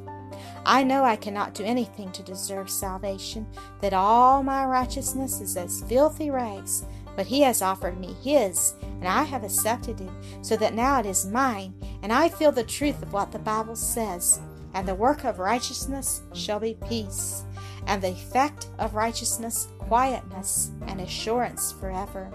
I 0.64 0.84
know 0.84 1.02
I 1.02 1.16
cannot 1.16 1.54
do 1.54 1.64
anything 1.64 2.12
to 2.12 2.22
deserve 2.22 2.70
salvation, 2.70 3.46
that 3.80 3.94
all 3.94 4.42
my 4.42 4.64
righteousness 4.66 5.40
is 5.40 5.56
as 5.56 5.82
filthy 5.88 6.30
rags, 6.30 6.84
but 7.20 7.26
he 7.26 7.42
has 7.42 7.60
offered 7.60 8.00
me 8.00 8.16
his, 8.24 8.72
and 8.82 9.06
I 9.06 9.24
have 9.24 9.44
accepted 9.44 10.00
it, 10.00 10.08
so 10.40 10.56
that 10.56 10.72
now 10.72 11.00
it 11.00 11.04
is 11.04 11.26
mine, 11.26 11.74
and 12.02 12.10
I 12.10 12.30
feel 12.30 12.50
the 12.50 12.64
truth 12.64 13.02
of 13.02 13.12
what 13.12 13.30
the 13.30 13.38
Bible 13.38 13.76
says. 13.76 14.40
And 14.72 14.88
the 14.88 14.94
work 14.94 15.24
of 15.24 15.38
righteousness 15.38 16.22
shall 16.32 16.60
be 16.60 16.78
peace, 16.88 17.44
and 17.86 18.00
the 18.00 18.08
effect 18.08 18.68
of 18.78 18.94
righteousness 18.94 19.68
quietness 19.80 20.70
and 20.86 20.98
assurance 20.98 21.72
forever. 21.72 22.32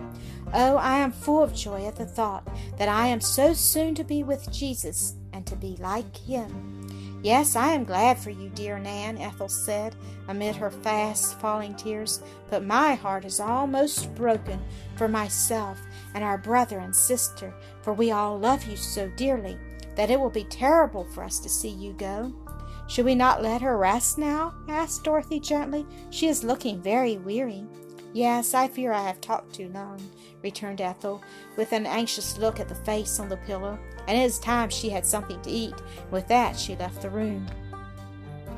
Oh, 0.54 0.77
I 0.77 1.00
am 1.00 1.12
full 1.12 1.42
of 1.42 1.56
joy 1.56 1.88
at 1.88 1.96
the 1.96 2.06
thought 2.06 2.48
that 2.77 2.88
I 2.88 3.08
am 3.08 3.22
so 3.22 3.54
soon 3.54 3.96
to 3.96 4.04
be 4.04 4.22
with 4.22 4.51
Jesus 4.51 5.15
and 5.34 5.48
to 5.48 5.56
be 5.56 5.77
like 5.80 6.15
him. 6.15 6.85
Yes, 7.25 7.55
I 7.55 7.70
am 7.70 7.86
glad 7.86 8.20
for 8.20 8.29
you, 8.29 8.50
dear 8.50 8.77
Nan, 8.77 9.17
Ethel 9.17 9.50
said 9.50 9.96
amid 10.27 10.55
her 10.58 10.70
fast 10.70 11.39
falling 11.39 11.74
tears, 11.74 12.22
but 12.51 12.63
my 12.63 12.94
heart 12.94 13.25
is 13.25 13.39
almost 13.39 14.13
broken 14.13 14.63
for 14.96 15.08
myself 15.08 15.79
and 16.13 16.24
our 16.24 16.38
brother 16.38 16.77
and 16.77 16.96
sister, 16.96 17.51
for 17.82 17.94
we 17.94 18.12
all 18.12 18.38
love 18.38 18.65
you 18.65 18.77
so 18.77 19.10
dearly 19.17 19.58
that 19.96 20.12
it 20.12 20.20
will 20.20 20.29
be 20.29 20.44
terrible 20.44 21.03
for 21.03 21.24
us 21.24 21.39
to 21.39 21.50
see 21.50 21.70
you 21.70 21.94
go. 21.94 22.32
Should 22.88 23.05
we 23.05 23.15
not 23.15 23.41
let 23.41 23.60
her 23.63 23.75
rest 23.75 24.20
now? 24.20 24.53
asked 24.70 25.03
Dorothy 25.03 25.39
gently. 25.39 25.84
She 26.12 26.27
is 26.27 26.44
looking 26.44 26.79
very 26.79 27.17
weary. 27.17 27.65
Yes, 28.13 28.53
I 28.53 28.67
fear 28.67 28.94
I 28.94 29.01
have 29.01 29.20
talked 29.20 29.55
too 29.55 29.70
long, 29.70 30.00
returned 30.44 30.79
Ethel, 30.79 31.24
with 31.58 31.72
an 31.72 31.88
anxious 31.88 32.38
look 32.38 32.60
at 32.60 32.70
the 32.70 32.75
face 32.75 33.20
on 33.20 33.29
the 33.29 33.38
pillow, 33.38 33.79
and 34.08 34.18
it 34.18 34.24
is 34.24 34.40
time 34.40 34.70
she 34.70 34.90
had 34.90 35.06
something 35.06 35.42
to 35.42 35.50
eat. 35.50 35.76
With 36.12 36.28
that, 36.28 36.58
she 36.58 36.76
left 36.76 37.02
the 37.02 37.10
room. 37.10 37.48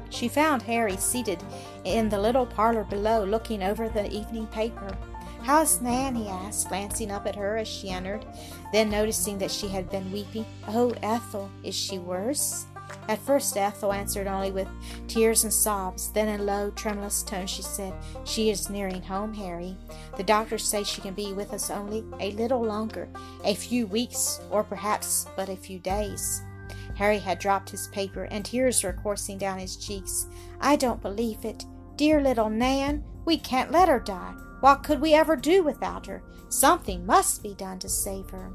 She 0.10 0.28
found 0.28 0.62
Harry 0.62 0.98
seated 0.98 1.44
in 1.84 2.10
the 2.10 2.20
little 2.20 2.46
parlor 2.46 2.84
below, 2.84 3.24
looking 3.24 3.62
over 3.62 3.90
the 3.90 4.10
evening 4.12 4.48
paper. 4.48 4.96
How's 5.42 5.82
Nan? 5.82 6.16
he 6.16 6.28
asked, 6.28 6.70
glancing 6.70 7.12
up 7.12 7.26
at 7.26 7.36
her 7.36 7.58
as 7.58 7.68
she 7.68 7.90
entered. 7.90 8.26
Then, 8.74 8.90
noticing 8.90 9.38
that 9.38 9.52
she 9.52 9.68
had 9.68 9.90
been 9.90 10.12
weeping, 10.12 10.46
Oh, 10.68 10.94
Ethel, 11.02 11.50
is 11.64 11.76
she 11.76 12.00
worse? 12.00 12.66
At 13.08 13.20
first 13.20 13.56
Ethel 13.56 13.94
answered 13.94 14.28
only 14.28 14.52
with 14.52 14.68
tears 15.08 15.44
and 15.44 15.54
sobs. 15.54 16.12
Then 16.12 16.28
in 16.28 16.46
low, 16.46 16.72
tremulous 16.72 17.24
tones 17.24 17.50
she 17.50 17.62
said, 17.62 17.94
She 18.26 18.50
is 18.50 18.70
nearing 18.70 19.02
home, 19.02 19.34
Harry. 19.34 19.78
The 20.18 20.24
doctors 20.24 20.64
say 20.64 20.84
she 20.84 21.02
can 21.02 21.14
be 21.14 21.34
with 21.34 21.54
us 21.54 21.70
only 21.70 22.04
a 22.20 22.32
little 22.32 22.62
longer, 22.62 23.08
a 23.44 23.56
few 23.56 23.88
weeks, 23.88 24.42
or 24.52 24.64
perhaps 24.64 25.28
but 25.36 25.50
a 25.50 25.56
few 25.56 25.80
days. 25.80 26.42
Harry 26.96 27.20
had 27.20 27.40
dropped 27.40 27.70
his 27.70 27.88
paper, 27.90 28.24
and 28.24 28.44
tears 28.44 28.84
were 28.84 28.94
coursing 28.94 29.38
down 29.38 29.60
his 29.60 29.78
cheeks. 29.78 30.28
I 30.60 30.76
don't 30.76 31.02
believe 31.02 31.46
it. 31.46 31.64
Dear 31.96 32.22
little 32.22 32.50
Nan, 32.50 33.04
we 33.24 33.38
can't 33.38 33.72
let 33.72 33.88
her 33.90 34.00
die. 34.00 34.34
What 34.62 34.84
could 34.84 35.00
we 35.00 35.14
ever 35.14 35.36
do 35.36 35.64
without 35.64 36.08
her? 36.08 36.24
Something 36.50 37.06
must 37.06 37.44
be 37.44 37.54
done 37.54 37.78
to 37.80 37.90
save 37.90 38.30
her. 38.32 38.52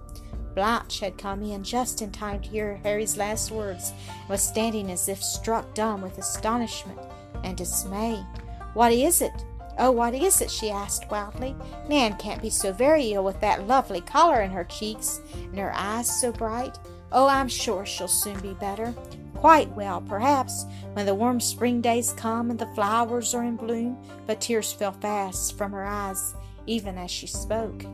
Blanche 0.55 1.01
had 1.01 1.19
come 1.19 1.43
in 1.43 1.65
just 1.65 2.03
in 2.03 2.11
time 2.11 2.41
to 2.41 2.49
hear 2.49 2.81
Harry's 2.83 3.17
last 3.17 3.51
words, 3.51 3.93
and 4.09 4.29
was 4.29 4.43
standing 4.43 4.91
as 4.91 5.09
if 5.09 5.23
struck 5.23 5.75
dumb 5.75 6.03
with 6.03 6.19
astonishment 6.19 6.99
and 7.45 7.57
dismay. 7.57 8.25
What 8.75 8.93
is 8.93 9.23
it? 9.23 9.33
Oh, 9.79 9.91
what 9.91 10.15
is 10.15 10.41
it? 10.41 10.51
she 10.51 10.71
asked 10.71 11.11
wildly. 11.11 11.57
Nan 11.89 12.17
can't 12.17 12.43
be 12.43 12.51
so 12.51 12.73
very 12.73 13.13
ill 13.13 13.25
with 13.25 13.41
that 13.41 13.67
lovely 13.67 14.03
color 14.03 14.43
in 14.43 14.51
her 14.51 14.65
cheeks 14.65 15.21
and 15.35 15.59
her 15.59 15.73
eyes 15.75 16.21
so 16.21 16.31
bright. 16.31 16.79
Oh, 17.11 17.27
I'm 17.27 17.49
sure 17.49 17.85
she'll 17.87 18.09
soon 18.09 18.39
be 18.41 18.55
better. 18.55 18.95
Quite 19.35 19.71
well, 19.73 20.01
perhaps, 20.03 20.67
when 20.93 21.05
the 21.05 21.15
warm 21.15 21.41
spring 21.41 21.81
days 21.81 22.13
come 22.13 22.51
and 22.51 22.59
the 22.59 22.73
flowers 22.75 23.35
are 23.35 23.45
in 23.45 23.57
bloom. 23.57 23.99
But 24.27 24.41
tears 24.41 24.73
fell 24.73 24.93
fast 24.93 25.57
from 25.57 25.73
her 25.73 25.85
eyes 25.85 26.35
even 26.67 26.99
as 26.99 27.11
she 27.11 27.27
spoke. 27.27 27.85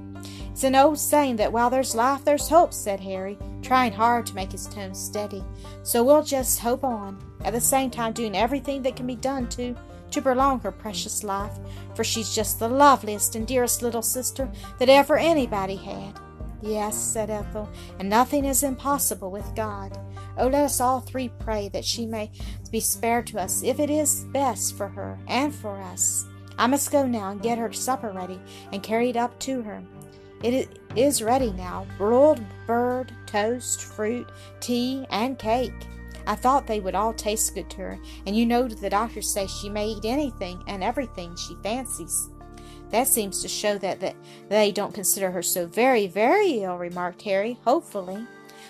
It's 0.59 0.65
an 0.65 0.75
old 0.75 0.99
saying 0.99 1.37
that 1.37 1.53
while 1.53 1.71
there's 1.71 1.95
life, 1.95 2.25
there's 2.25 2.49
hope, 2.49 2.75
said 2.75 2.99
Harry, 2.99 3.39
trying 3.63 3.93
hard 3.93 4.27
to 4.27 4.35
make 4.35 4.51
his 4.51 4.67
tone 4.67 4.93
steady. 4.93 5.45
So 5.85 6.03
we'll 6.03 6.25
just 6.25 6.59
hope 6.59 6.83
on, 6.83 7.17
at 7.45 7.53
the 7.53 7.61
same 7.61 7.91
time 7.93 8.13
doing 8.13 8.37
everything 8.37 8.83
that 8.83 8.97
can 8.97 9.07
be 9.07 9.15
done 9.15 9.49
to 9.51 9.77
to 10.11 10.21
prolong 10.21 10.59
her 10.59 10.73
precious 10.73 11.23
life, 11.23 11.57
for 11.95 12.03
she's 12.03 12.35
just 12.35 12.59
the 12.59 12.69
loveliest 12.69 13.37
and 13.37 13.47
dearest 13.47 13.83
little 13.83 14.03
sister 14.03 14.51
that 14.81 14.89
ever 14.89 15.17
anybody 15.17 15.77
had. 15.77 16.19
Yes, 16.61 16.97
said 16.97 17.31
Ethel, 17.31 17.69
and 18.01 18.11
nothing 18.11 18.45
is 18.45 18.65
impossible 18.65 19.31
with 19.31 19.55
God. 19.55 19.97
Oh, 20.37 20.49
let 20.49 20.65
us 20.65 20.81
all 20.81 20.99
three 20.99 21.29
pray 21.39 21.69
that 21.69 21.85
she 21.85 22.05
may 22.05 22.33
be 22.73 22.81
spared 22.81 23.29
to 23.29 23.41
us 23.41 23.63
if 23.63 23.79
it 23.79 23.91
is 23.91 24.25
best 24.33 24.77
for 24.77 24.89
her 24.89 25.21
and 25.29 25.55
for 25.55 25.81
us. 25.81 26.27
I 26.59 26.67
must 26.67 26.91
go 26.91 27.07
now 27.07 27.31
and 27.31 27.41
get 27.41 27.59
her 27.59 27.73
supper 27.73 28.11
ready 28.11 28.41
and 28.73 28.83
carry 28.83 29.11
it 29.11 29.17
up 29.17 29.39
to 29.39 29.63
her. 29.63 29.81
It 30.43 30.69
is 30.95 31.23
ready 31.23 31.53
now 31.53 31.87
broiled 31.97 32.41
bird, 32.67 33.13
toast, 33.27 33.83
fruit, 33.83 34.29
tea, 34.61 35.05
and 35.11 35.39
cake. 35.39 35.73
I 36.27 36.35
thought 36.35 36.67
they 36.67 36.81
would 36.81 36.95
all 36.95 37.13
taste 37.13 37.55
good 37.55 37.71
to 37.71 37.77
her, 37.79 37.99
and 38.27 38.37
you 38.37 38.47
know 38.47 38.69
the 38.69 38.91
doctors 38.91 39.33
say 39.33 39.47
she 39.47 39.69
may 39.69 39.89
eat 39.89 40.05
anything 40.05 40.63
and 40.67 40.85
everything 40.85 41.35
she 41.37 41.57
fancies. 41.63 42.31
That 42.91 43.09
seems 43.09 43.43
to 43.43 43.49
show 43.49 43.79
that, 43.79 44.01
that 44.01 44.15
they 44.49 44.71
don't 44.71 44.95
consider 44.95 45.31
her 45.31 45.43
so 45.43 45.67
very, 45.67 46.07
very 46.07 46.63
ill, 46.63 46.77
remarked 46.77 47.23
Harry, 47.23 47.59
hopefully. 47.65 48.27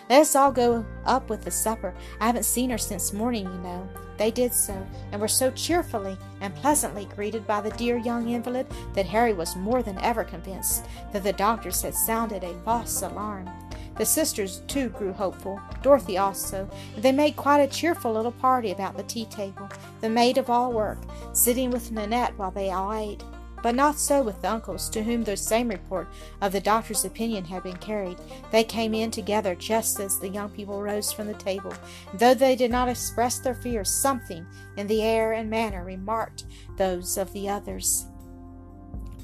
Let 0.09 0.23
us 0.23 0.35
all 0.35 0.53
go 0.53 0.87
up 1.05 1.29
with 1.29 1.43
the 1.43 1.51
supper. 1.51 1.95
I 2.21 2.27
haven't 2.27 2.45
seen 2.45 2.71
her 2.71 2.79
since 2.79 3.13
morning, 3.13 3.45
you 3.45 3.59
know. 3.59 3.89
They 4.17 4.31
did 4.31 4.53
so, 4.53 4.87
and 5.13 5.21
were 5.21 5.29
so 5.29 5.51
cheerfully 5.53 6.17
and 6.41 6.55
pleasantly 6.57 7.05
greeted 7.05 7.47
by 7.47 7.61
the 7.61 7.71
dear 7.71 7.99
young 7.99 8.29
invalid 8.29 8.67
that 8.95 9.07
Harry 9.07 9.33
was 9.33 9.55
more 9.55 9.83
than 9.83 9.99
ever 9.99 10.25
convinced 10.25 10.85
that 11.13 11.23
the 11.23 11.33
doctors 11.33 11.83
had 11.83 11.95
sounded 11.95 12.43
a 12.43 12.59
false 12.65 13.03
alarm. 13.03 13.49
The 13.97 14.07
sisters, 14.07 14.63
too, 14.67 14.89
grew 14.91 15.13
hopeful, 15.13 15.61
Dorothy 15.83 16.19
also, 16.19 16.69
and 16.95 17.03
they 17.03 17.13
made 17.13 17.37
quite 17.37 17.61
a 17.61 17.69
cheerful 17.69 18.13
little 18.13 18.33
party 18.33 18.71
about 18.71 18.97
the 18.97 19.03
tea 19.05 19.27
table, 19.27 19.69
the 20.01 20.09
maid 20.09 20.39
of 20.39 20.51
all 20.51 20.73
work, 20.73 20.99
sitting 21.33 21.71
with 21.71 21.93
Nanette 21.93 22.37
while 22.39 22.53
they 22.53 22.71
all 22.71 22.93
ate. 22.93 23.23
But 23.63 23.75
not 23.75 23.99
so 23.99 24.23
with 24.23 24.41
the 24.41 24.51
uncles, 24.51 24.89
to 24.91 25.03
whom 25.03 25.25
the 25.25 25.37
same 25.37 25.69
report 25.69 26.09
of 26.41 26.53
the 26.53 26.61
doctor's 26.61 27.05
opinion 27.05 27.45
had 27.45 27.63
been 27.63 27.77
carried. 27.77 28.19
They 28.51 28.65
came 28.65 28.95
in 28.95 29.11
together 29.11 29.55
just 29.55 29.99
as 30.01 30.19
the 30.19 30.29
young 30.29 30.51
people 30.51 30.81
rose 30.81 31.13
from 31.13 31.27
the 31.27 31.35
table, 31.35 31.73
though 32.15 32.35
they 32.35 32.55
did 32.55 32.71
not 32.71 32.89
express 32.89 33.39
their 33.39 33.55
fears, 33.55 33.91
something 33.91 34.47
in 34.77 34.87
the 34.87 35.03
air 35.03 35.33
and 35.33 35.51
manner 35.51 35.85
remarked 35.85 36.45
those 36.77 37.17
of 37.17 37.33
the 37.33 37.49
others. 37.49 38.07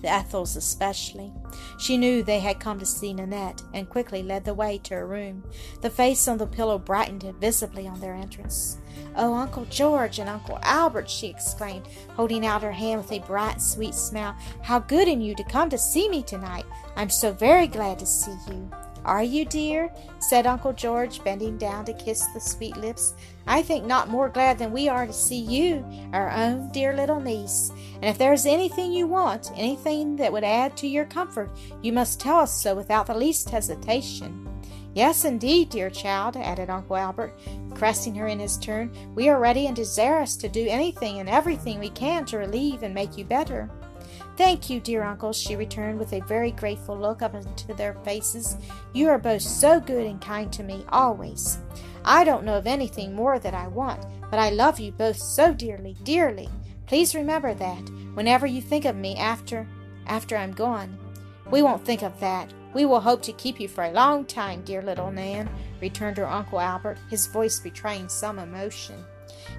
The 0.04 0.10
Ethels 0.10 0.54
especially. 0.54 1.32
She 1.78 1.96
knew 1.96 2.22
they 2.22 2.40
had 2.40 2.60
come 2.60 2.78
to 2.78 2.84
see 2.84 3.14
Nanette, 3.14 3.62
and 3.72 3.88
quickly 3.88 4.22
led 4.22 4.44
the 4.44 4.52
way 4.52 4.78
to 4.84 4.94
her 4.94 5.06
room. 5.06 5.42
The 5.80 5.88
face 5.88 6.28
on 6.28 6.36
the 6.36 6.46
pillow 6.46 6.78
brightened 6.78 7.22
visibly 7.40 7.88
on 7.88 8.00
their 8.00 8.12
entrance. 8.14 8.76
Oh, 9.16 9.32
Uncle 9.32 9.64
George 9.64 10.18
and 10.18 10.28
Uncle 10.28 10.58
Albert, 10.62 11.08
she 11.08 11.28
exclaimed, 11.28 11.88
holding 12.10 12.44
out 12.44 12.62
her 12.62 12.72
hand 12.72 13.00
with 13.00 13.12
a 13.12 13.26
bright, 13.26 13.62
sweet 13.62 13.94
smile. 13.94 14.36
How 14.62 14.78
good 14.78 15.08
in 15.08 15.22
you 15.22 15.34
to 15.36 15.44
come 15.44 15.70
to 15.70 15.78
see 15.78 16.06
me 16.08 16.22
tonight. 16.22 16.66
I'm 16.96 17.10
so 17.10 17.32
very 17.32 17.66
glad 17.66 17.98
to 18.00 18.06
see 18.06 18.36
you. 18.48 18.70
Are 19.06 19.22
you, 19.22 19.46
dear? 19.46 19.90
said 20.18 20.46
Uncle 20.46 20.74
George, 20.74 21.24
bending 21.24 21.56
down 21.56 21.86
to 21.86 21.94
kiss 21.94 22.26
the 22.34 22.40
sweet 22.40 22.76
lips. 22.76 23.14
I 23.46 23.62
think 23.62 23.84
not 23.84 24.08
more 24.08 24.28
glad 24.28 24.58
than 24.58 24.72
we 24.72 24.88
are 24.88 25.06
to 25.06 25.12
see 25.12 25.40
you, 25.40 25.84
our 26.12 26.30
own 26.30 26.70
dear 26.72 26.96
little 26.96 27.20
niece. 27.20 27.70
And 27.96 28.04
if 28.04 28.16
there 28.18 28.32
is 28.32 28.46
anything 28.46 28.92
you 28.92 29.06
want, 29.06 29.50
anything 29.54 30.16
that 30.16 30.32
would 30.32 30.44
add 30.44 30.76
to 30.78 30.88
your 30.88 31.04
comfort, 31.04 31.50
you 31.82 31.92
must 31.92 32.20
tell 32.20 32.40
us 32.40 32.60
so 32.60 32.74
without 32.74 33.06
the 33.06 33.14
least 33.14 33.50
hesitation. 33.50 34.48
Yes, 34.94 35.24
indeed, 35.24 35.70
dear 35.70 35.90
child, 35.90 36.36
added 36.36 36.70
Uncle 36.70 36.96
Albert, 36.96 37.38
caressing 37.74 38.14
her 38.14 38.28
in 38.28 38.38
his 38.38 38.56
turn. 38.56 38.96
We 39.14 39.28
are 39.28 39.40
ready 39.40 39.66
and 39.66 39.74
desirous 39.74 40.36
to 40.36 40.48
do 40.48 40.66
anything 40.68 41.18
and 41.18 41.28
everything 41.28 41.80
we 41.80 41.90
can 41.90 42.24
to 42.26 42.38
relieve 42.38 42.82
and 42.82 42.94
make 42.94 43.18
you 43.18 43.24
better. 43.24 43.68
Thank 44.36 44.70
you, 44.70 44.80
dear 44.80 45.02
uncle, 45.02 45.32
she 45.32 45.54
returned 45.54 45.98
with 45.98 46.12
a 46.12 46.20
very 46.22 46.50
grateful 46.52 46.96
look 46.98 47.22
up 47.22 47.34
into 47.34 47.74
their 47.74 47.94
faces. 48.04 48.56
You 48.92 49.08
are 49.08 49.18
both 49.18 49.42
so 49.42 49.80
good 49.80 50.06
and 50.06 50.20
kind 50.20 50.52
to 50.52 50.62
me, 50.62 50.84
always. 50.88 51.58
I 52.04 52.24
don't 52.24 52.44
know 52.44 52.58
of 52.58 52.66
anything 52.66 53.14
more 53.14 53.38
that 53.38 53.54
I 53.54 53.66
want, 53.68 54.04
but 54.30 54.38
I 54.38 54.50
love 54.50 54.78
you 54.78 54.92
both 54.92 55.16
so 55.16 55.54
dearly, 55.54 55.96
dearly. 56.02 56.48
Please 56.86 57.14
remember 57.14 57.54
that 57.54 57.90
whenever 58.14 58.46
you 58.46 58.60
think 58.60 58.84
of 58.84 58.96
me 58.96 59.16
after 59.16 59.66
after 60.06 60.36
I'm 60.36 60.52
gone. 60.52 60.98
We 61.50 61.62
won't 61.62 61.84
think 61.84 62.02
of 62.02 62.18
that. 62.20 62.52
We 62.74 62.84
will 62.84 63.00
hope 63.00 63.22
to 63.22 63.32
keep 63.32 63.60
you 63.60 63.68
for 63.68 63.84
a 63.84 63.92
long 63.92 64.24
time, 64.24 64.62
dear 64.62 64.82
little 64.82 65.10
Nan, 65.10 65.48
returned 65.80 66.16
her 66.16 66.28
Uncle 66.28 66.60
Albert, 66.60 66.98
his 67.08 67.26
voice 67.26 67.60
betraying 67.60 68.08
some 68.08 68.38
emotion. 68.38 69.04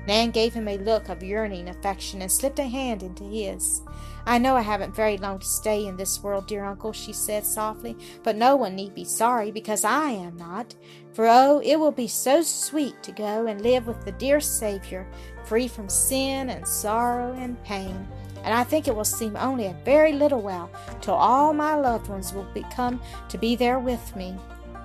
Nan 0.07 0.31
gave 0.31 0.53
him 0.53 0.67
a 0.67 0.77
look 0.77 1.09
of 1.09 1.23
yearning 1.23 1.67
affection 1.67 2.21
and 2.21 2.31
slipped 2.31 2.59
a 2.59 2.65
hand 2.65 3.01
into 3.01 3.23
his. 3.23 3.81
I 4.27 4.37
know 4.37 4.55
I 4.55 4.61
haven't 4.61 4.95
very 4.95 5.17
long 5.17 5.39
to 5.39 5.45
stay 5.45 5.85
in 5.85 5.97
this 5.97 6.21
world, 6.21 6.47
dear 6.47 6.65
uncle, 6.65 6.93
she 6.93 7.13
said 7.13 7.45
softly, 7.45 7.95
but 8.23 8.35
no 8.35 8.55
one 8.55 8.75
need 8.75 8.95
be 8.95 9.05
sorry 9.05 9.51
because 9.51 9.83
I 9.83 10.09
am 10.09 10.37
not. 10.37 10.75
For 11.13 11.27
oh, 11.27 11.61
it 11.63 11.79
will 11.79 11.91
be 11.91 12.07
so 12.07 12.41
sweet 12.41 13.01
to 13.03 13.11
go 13.11 13.45
and 13.47 13.61
live 13.61 13.87
with 13.87 14.03
the 14.03 14.11
dear 14.13 14.39
Savior, 14.39 15.07
free 15.45 15.67
from 15.67 15.89
sin 15.89 16.49
and 16.49 16.67
sorrow 16.67 17.33
and 17.33 17.61
pain. 17.63 18.07
And 18.43 18.53
I 18.53 18.63
think 18.63 18.87
it 18.87 18.95
will 18.95 19.05
seem 19.05 19.35
only 19.37 19.65
a 19.67 19.77
very 19.85 20.13
little 20.13 20.41
while 20.41 20.69
till 21.01 21.15
all 21.15 21.53
my 21.53 21.75
loved 21.75 22.09
ones 22.09 22.33
will 22.33 22.47
become 22.53 23.01
to 23.29 23.37
be 23.37 23.55
there 23.55 23.79
with 23.79 24.15
me. 24.15 24.35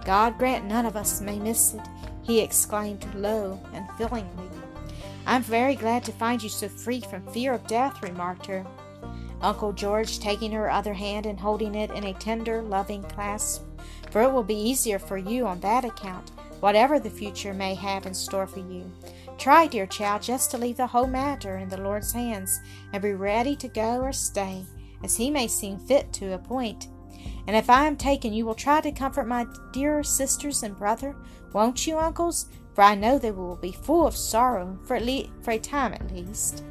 God 0.04 0.38
grant 0.38 0.64
none 0.64 0.86
of 0.86 0.96
us 0.96 1.20
may 1.20 1.38
miss 1.38 1.74
it, 1.74 1.86
he 2.22 2.40
exclaimed 2.40 3.06
low 3.14 3.60
and 3.74 3.86
feelingly. 3.98 4.59
I'm 5.26 5.42
very 5.42 5.74
glad 5.74 6.04
to 6.04 6.12
find 6.12 6.42
you 6.42 6.48
so 6.48 6.68
free 6.68 7.00
from 7.00 7.26
fear 7.28 7.52
of 7.52 7.66
death, 7.66 8.02
remarked 8.02 8.46
her 8.46 8.66
Uncle 9.40 9.72
George 9.72 10.18
taking 10.18 10.52
her 10.52 10.70
other 10.70 10.92
hand 10.92 11.26
and 11.26 11.38
holding 11.40 11.74
it 11.74 11.90
in 11.92 12.04
a 12.04 12.14
tender, 12.14 12.62
loving 12.62 13.02
clasp. 13.04 13.62
For 14.10 14.22
it 14.22 14.32
will 14.32 14.42
be 14.42 14.54
easier 14.54 14.98
for 14.98 15.16
you 15.16 15.46
on 15.46 15.60
that 15.60 15.84
account, 15.84 16.30
whatever 16.60 16.98
the 16.98 17.10
future 17.10 17.54
may 17.54 17.74
have 17.74 18.06
in 18.06 18.14
store 18.14 18.46
for 18.46 18.58
you. 18.58 18.90
Try, 19.38 19.66
dear 19.66 19.86
child, 19.86 20.22
just 20.22 20.50
to 20.50 20.58
leave 20.58 20.76
the 20.76 20.86
whole 20.86 21.06
matter 21.06 21.56
in 21.56 21.68
the 21.68 21.80
Lord's 21.80 22.12
hands, 22.12 22.60
and 22.92 23.02
be 23.02 23.14
ready 23.14 23.56
to 23.56 23.68
go 23.68 24.00
or 24.00 24.12
stay, 24.12 24.64
as 25.02 25.16
He 25.16 25.30
may 25.30 25.46
seem 25.46 25.78
fit 25.78 26.12
to 26.14 26.34
appoint. 26.34 26.88
And 27.46 27.56
if 27.56 27.70
I 27.70 27.86
am 27.86 27.96
taken, 27.96 28.32
you 28.32 28.44
will 28.44 28.54
try 28.54 28.80
to 28.82 28.92
comfort 28.92 29.26
my 29.26 29.46
dear 29.72 30.02
sisters 30.02 30.62
and 30.62 30.76
brother, 30.76 31.16
won't 31.52 31.86
you, 31.86 31.98
uncles? 31.98 32.46
For 32.80 32.84
I 32.84 32.94
know 32.94 33.18
they 33.18 33.30
will 33.30 33.56
be 33.56 33.72
full 33.72 34.06
of 34.06 34.16
sorrow, 34.16 34.78
for, 34.86 34.98
le- 34.98 35.28
for 35.42 35.50
a 35.50 35.58
time 35.58 35.92
at 35.92 36.14
least. 36.14 36.64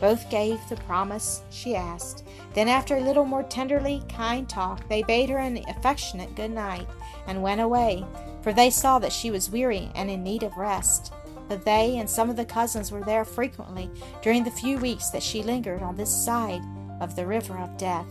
Both 0.00 0.28
gave 0.28 0.58
the 0.68 0.74
promise 0.74 1.42
she 1.48 1.76
asked. 1.76 2.24
Then, 2.54 2.66
after 2.66 2.96
a 2.96 3.00
little 3.00 3.24
more 3.24 3.44
tenderly 3.44 4.02
kind 4.08 4.48
talk, 4.48 4.88
they 4.88 5.04
bade 5.04 5.30
her 5.30 5.38
an 5.38 5.62
affectionate 5.68 6.34
good 6.34 6.50
night 6.50 6.88
and 7.28 7.40
went 7.40 7.60
away, 7.60 8.04
for 8.42 8.52
they 8.52 8.68
saw 8.68 8.98
that 8.98 9.12
she 9.12 9.30
was 9.30 9.48
weary 9.48 9.92
and 9.94 10.10
in 10.10 10.24
need 10.24 10.42
of 10.42 10.56
rest. 10.56 11.12
But 11.48 11.64
they 11.64 11.98
and 11.98 12.10
some 12.10 12.28
of 12.28 12.34
the 12.34 12.44
cousins 12.44 12.90
were 12.90 13.04
there 13.04 13.24
frequently 13.24 13.88
during 14.22 14.42
the 14.42 14.50
few 14.50 14.78
weeks 14.78 15.10
that 15.10 15.22
she 15.22 15.44
lingered 15.44 15.82
on 15.82 15.94
this 15.94 16.10
side 16.12 16.62
of 17.00 17.14
the 17.14 17.28
river 17.28 17.56
of 17.58 17.78
death, 17.78 18.08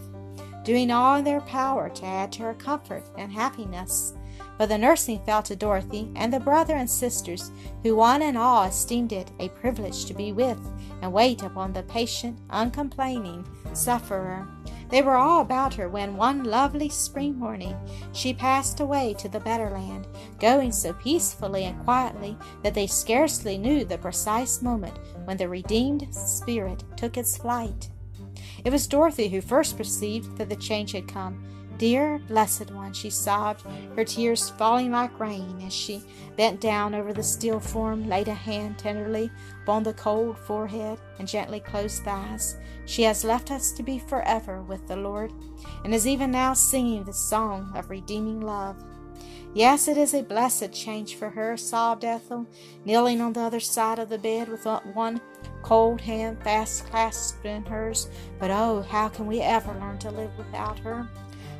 doing 0.63 0.91
all 0.91 1.17
in 1.17 1.25
their 1.25 1.41
power 1.41 1.89
to 1.89 2.05
add 2.05 2.31
to 2.31 2.43
her 2.43 2.53
comfort 2.53 3.03
and 3.17 3.33
happiness. 3.33 4.13
But 4.57 4.69
the 4.69 4.77
nursing 4.77 5.19
fell 5.25 5.41
to 5.43 5.55
Dorothy 5.55 6.11
and 6.15 6.31
the 6.31 6.39
brother 6.39 6.75
and 6.75 6.89
sisters, 6.89 7.51
who 7.81 7.95
one 7.95 8.21
and 8.21 8.37
all 8.37 8.63
esteemed 8.63 9.11
it 9.11 9.31
a 9.39 9.49
privilege 9.49 10.05
to 10.05 10.13
be 10.13 10.31
with 10.31 10.59
and 11.01 11.11
wait 11.11 11.41
upon 11.41 11.73
the 11.73 11.83
patient, 11.83 12.39
uncomplaining 12.49 13.45
sufferer. 13.73 14.47
They 14.89 15.01
were 15.01 15.17
all 15.17 15.41
about 15.41 15.73
her 15.73 15.89
when 15.89 16.17
one 16.17 16.43
lovely 16.43 16.87
spring 16.87 17.37
morning 17.37 17.75
she 18.11 18.31
passed 18.31 18.79
away 18.79 19.15
to 19.15 19.27
the 19.27 19.39
better 19.39 19.71
land, 19.71 20.07
going 20.39 20.71
so 20.71 20.93
peacefully 20.93 21.65
and 21.65 21.83
quietly 21.83 22.37
that 22.61 22.75
they 22.75 22.85
scarcely 22.85 23.57
knew 23.57 23.85
the 23.85 23.97
precise 23.97 24.61
moment 24.61 24.99
when 25.25 25.37
the 25.37 25.49
redeemed 25.49 26.13
spirit 26.13 26.83
took 26.95 27.17
its 27.17 27.37
flight. 27.37 27.89
It 28.63 28.71
was 28.71 28.87
Dorothy 28.87 29.29
who 29.29 29.41
first 29.41 29.77
perceived 29.77 30.37
that 30.37 30.49
the 30.49 30.55
change 30.55 30.91
had 30.91 31.07
come 31.07 31.43
Dear 31.77 32.19
blessed 32.27 32.71
one, 32.71 32.93
she 32.93 33.09
sobbed, 33.09 33.63
her 33.95 34.05
tears 34.05 34.51
falling 34.51 34.91
like 34.91 35.19
rain 35.19 35.61
as 35.65 35.73
she 35.73 36.03
bent 36.37 36.61
down 36.61 36.93
over 36.93 37.13
the 37.13 37.23
still 37.23 37.59
form, 37.59 38.07
laid 38.07 38.27
a 38.27 38.33
hand 38.33 38.77
tenderly 38.77 39.31
upon 39.63 39.83
the 39.83 39.93
cold 39.93 40.37
forehead, 40.37 40.99
and 41.19 41.27
gently 41.27 41.59
closed 41.59 42.05
the 42.05 42.11
eyes. 42.11 42.57
She 42.85 43.03
has 43.03 43.23
left 43.23 43.49
us 43.49 43.71
to 43.71 43.83
be 43.83 43.97
forever 43.97 44.61
with 44.61 44.87
the 44.87 44.95
Lord, 44.95 45.33
and 45.83 45.93
is 45.93 46.07
even 46.07 46.31
now 46.31 46.53
singing 46.53 47.03
the 47.03 47.13
song 47.13 47.71
of 47.75 47.89
redeeming 47.89 48.41
love. 48.41 48.75
Yes, 49.55 49.87
it 49.87 49.97
is 49.97 50.13
a 50.13 50.23
blessed 50.23 50.73
change 50.73 51.15
for 51.15 51.29
her, 51.29 51.57
sobbed 51.57 52.03
Ethel, 52.03 52.47
kneeling 52.85 53.21
on 53.21 53.33
the 53.33 53.41
other 53.41 53.59
side 53.59 53.99
of 53.99 54.09
the 54.09 54.17
bed 54.17 54.47
with 54.47 54.65
one 54.65 55.21
cold 55.61 56.01
hand 56.01 56.41
fast 56.43 56.87
clasped 56.87 57.45
in 57.45 57.63
hers. 57.65 58.09
But 58.39 58.49
oh, 58.49 58.81
how 58.81 59.09
can 59.09 59.27
we 59.27 59.41
ever 59.41 59.73
learn 59.73 59.99
to 59.99 60.11
live 60.11 60.31
without 60.37 60.79
her? 60.79 61.07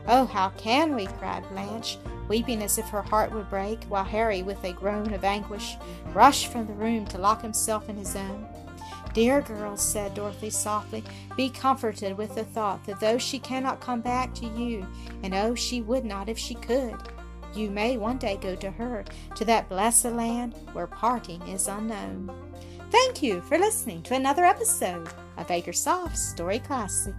Oh, 0.08 0.26
how 0.26 0.50
can 0.50 0.96
we? 0.96 1.06
cried 1.06 1.48
Blanche, 1.50 1.98
weeping 2.28 2.62
as 2.62 2.78
if 2.78 2.90
her 2.90 3.02
heart 3.02 3.32
would 3.32 3.50
break, 3.50 3.84
while 3.86 4.04
Harry, 4.04 4.44
with 4.44 4.64
a 4.64 4.74
groan 4.74 5.14
of 5.14 5.24
anguish, 5.24 5.76
rushed 6.14 6.48
from 6.48 6.68
the 6.68 6.74
room 6.74 7.06
to 7.08 7.18
lock 7.18 7.42
himself 7.42 7.90
in 7.90 7.96
his 7.96 8.16
own. 8.16 8.48
Dear 9.14 9.42
girls, 9.42 9.82
said 9.82 10.16
Dorothy 10.16 10.50
softly, 10.50 11.04
be 11.38 11.50
comforted 11.50 12.18
with 12.18 12.34
the 12.36 12.44
thought 12.44 12.84
that 12.86 13.00
though 13.00 13.18
she 13.18 13.40
cannot 13.40 13.80
come 13.80 14.02
back 14.02 14.34
to 14.36 14.48
you, 14.48 14.88
and 15.22 15.34
oh, 15.34 15.54
she 15.56 15.82
would 15.82 16.04
not 16.04 16.30
if 16.30 16.38
she 16.38 16.56
could, 16.56 16.98
you 17.56 17.70
may 17.70 17.98
one 17.98 18.18
day 18.18 18.38
go 18.42 18.56
to 18.56 18.72
her, 18.72 19.06
to 19.36 19.46
that 19.46 19.70
blessed 19.70 20.06
land 20.06 20.56
where 20.74 20.88
parting 20.88 21.42
is 21.44 21.68
unknown. 21.68 22.32
Thank 22.90 23.22
you 23.22 23.42
for 23.42 23.58
listening 23.58 24.02
to 24.04 24.16
another 24.16 24.44
episode 24.44 25.08
of 25.38 25.48
Acresoft 25.48 26.16
Story 26.16 26.60
Classic. 26.60 27.14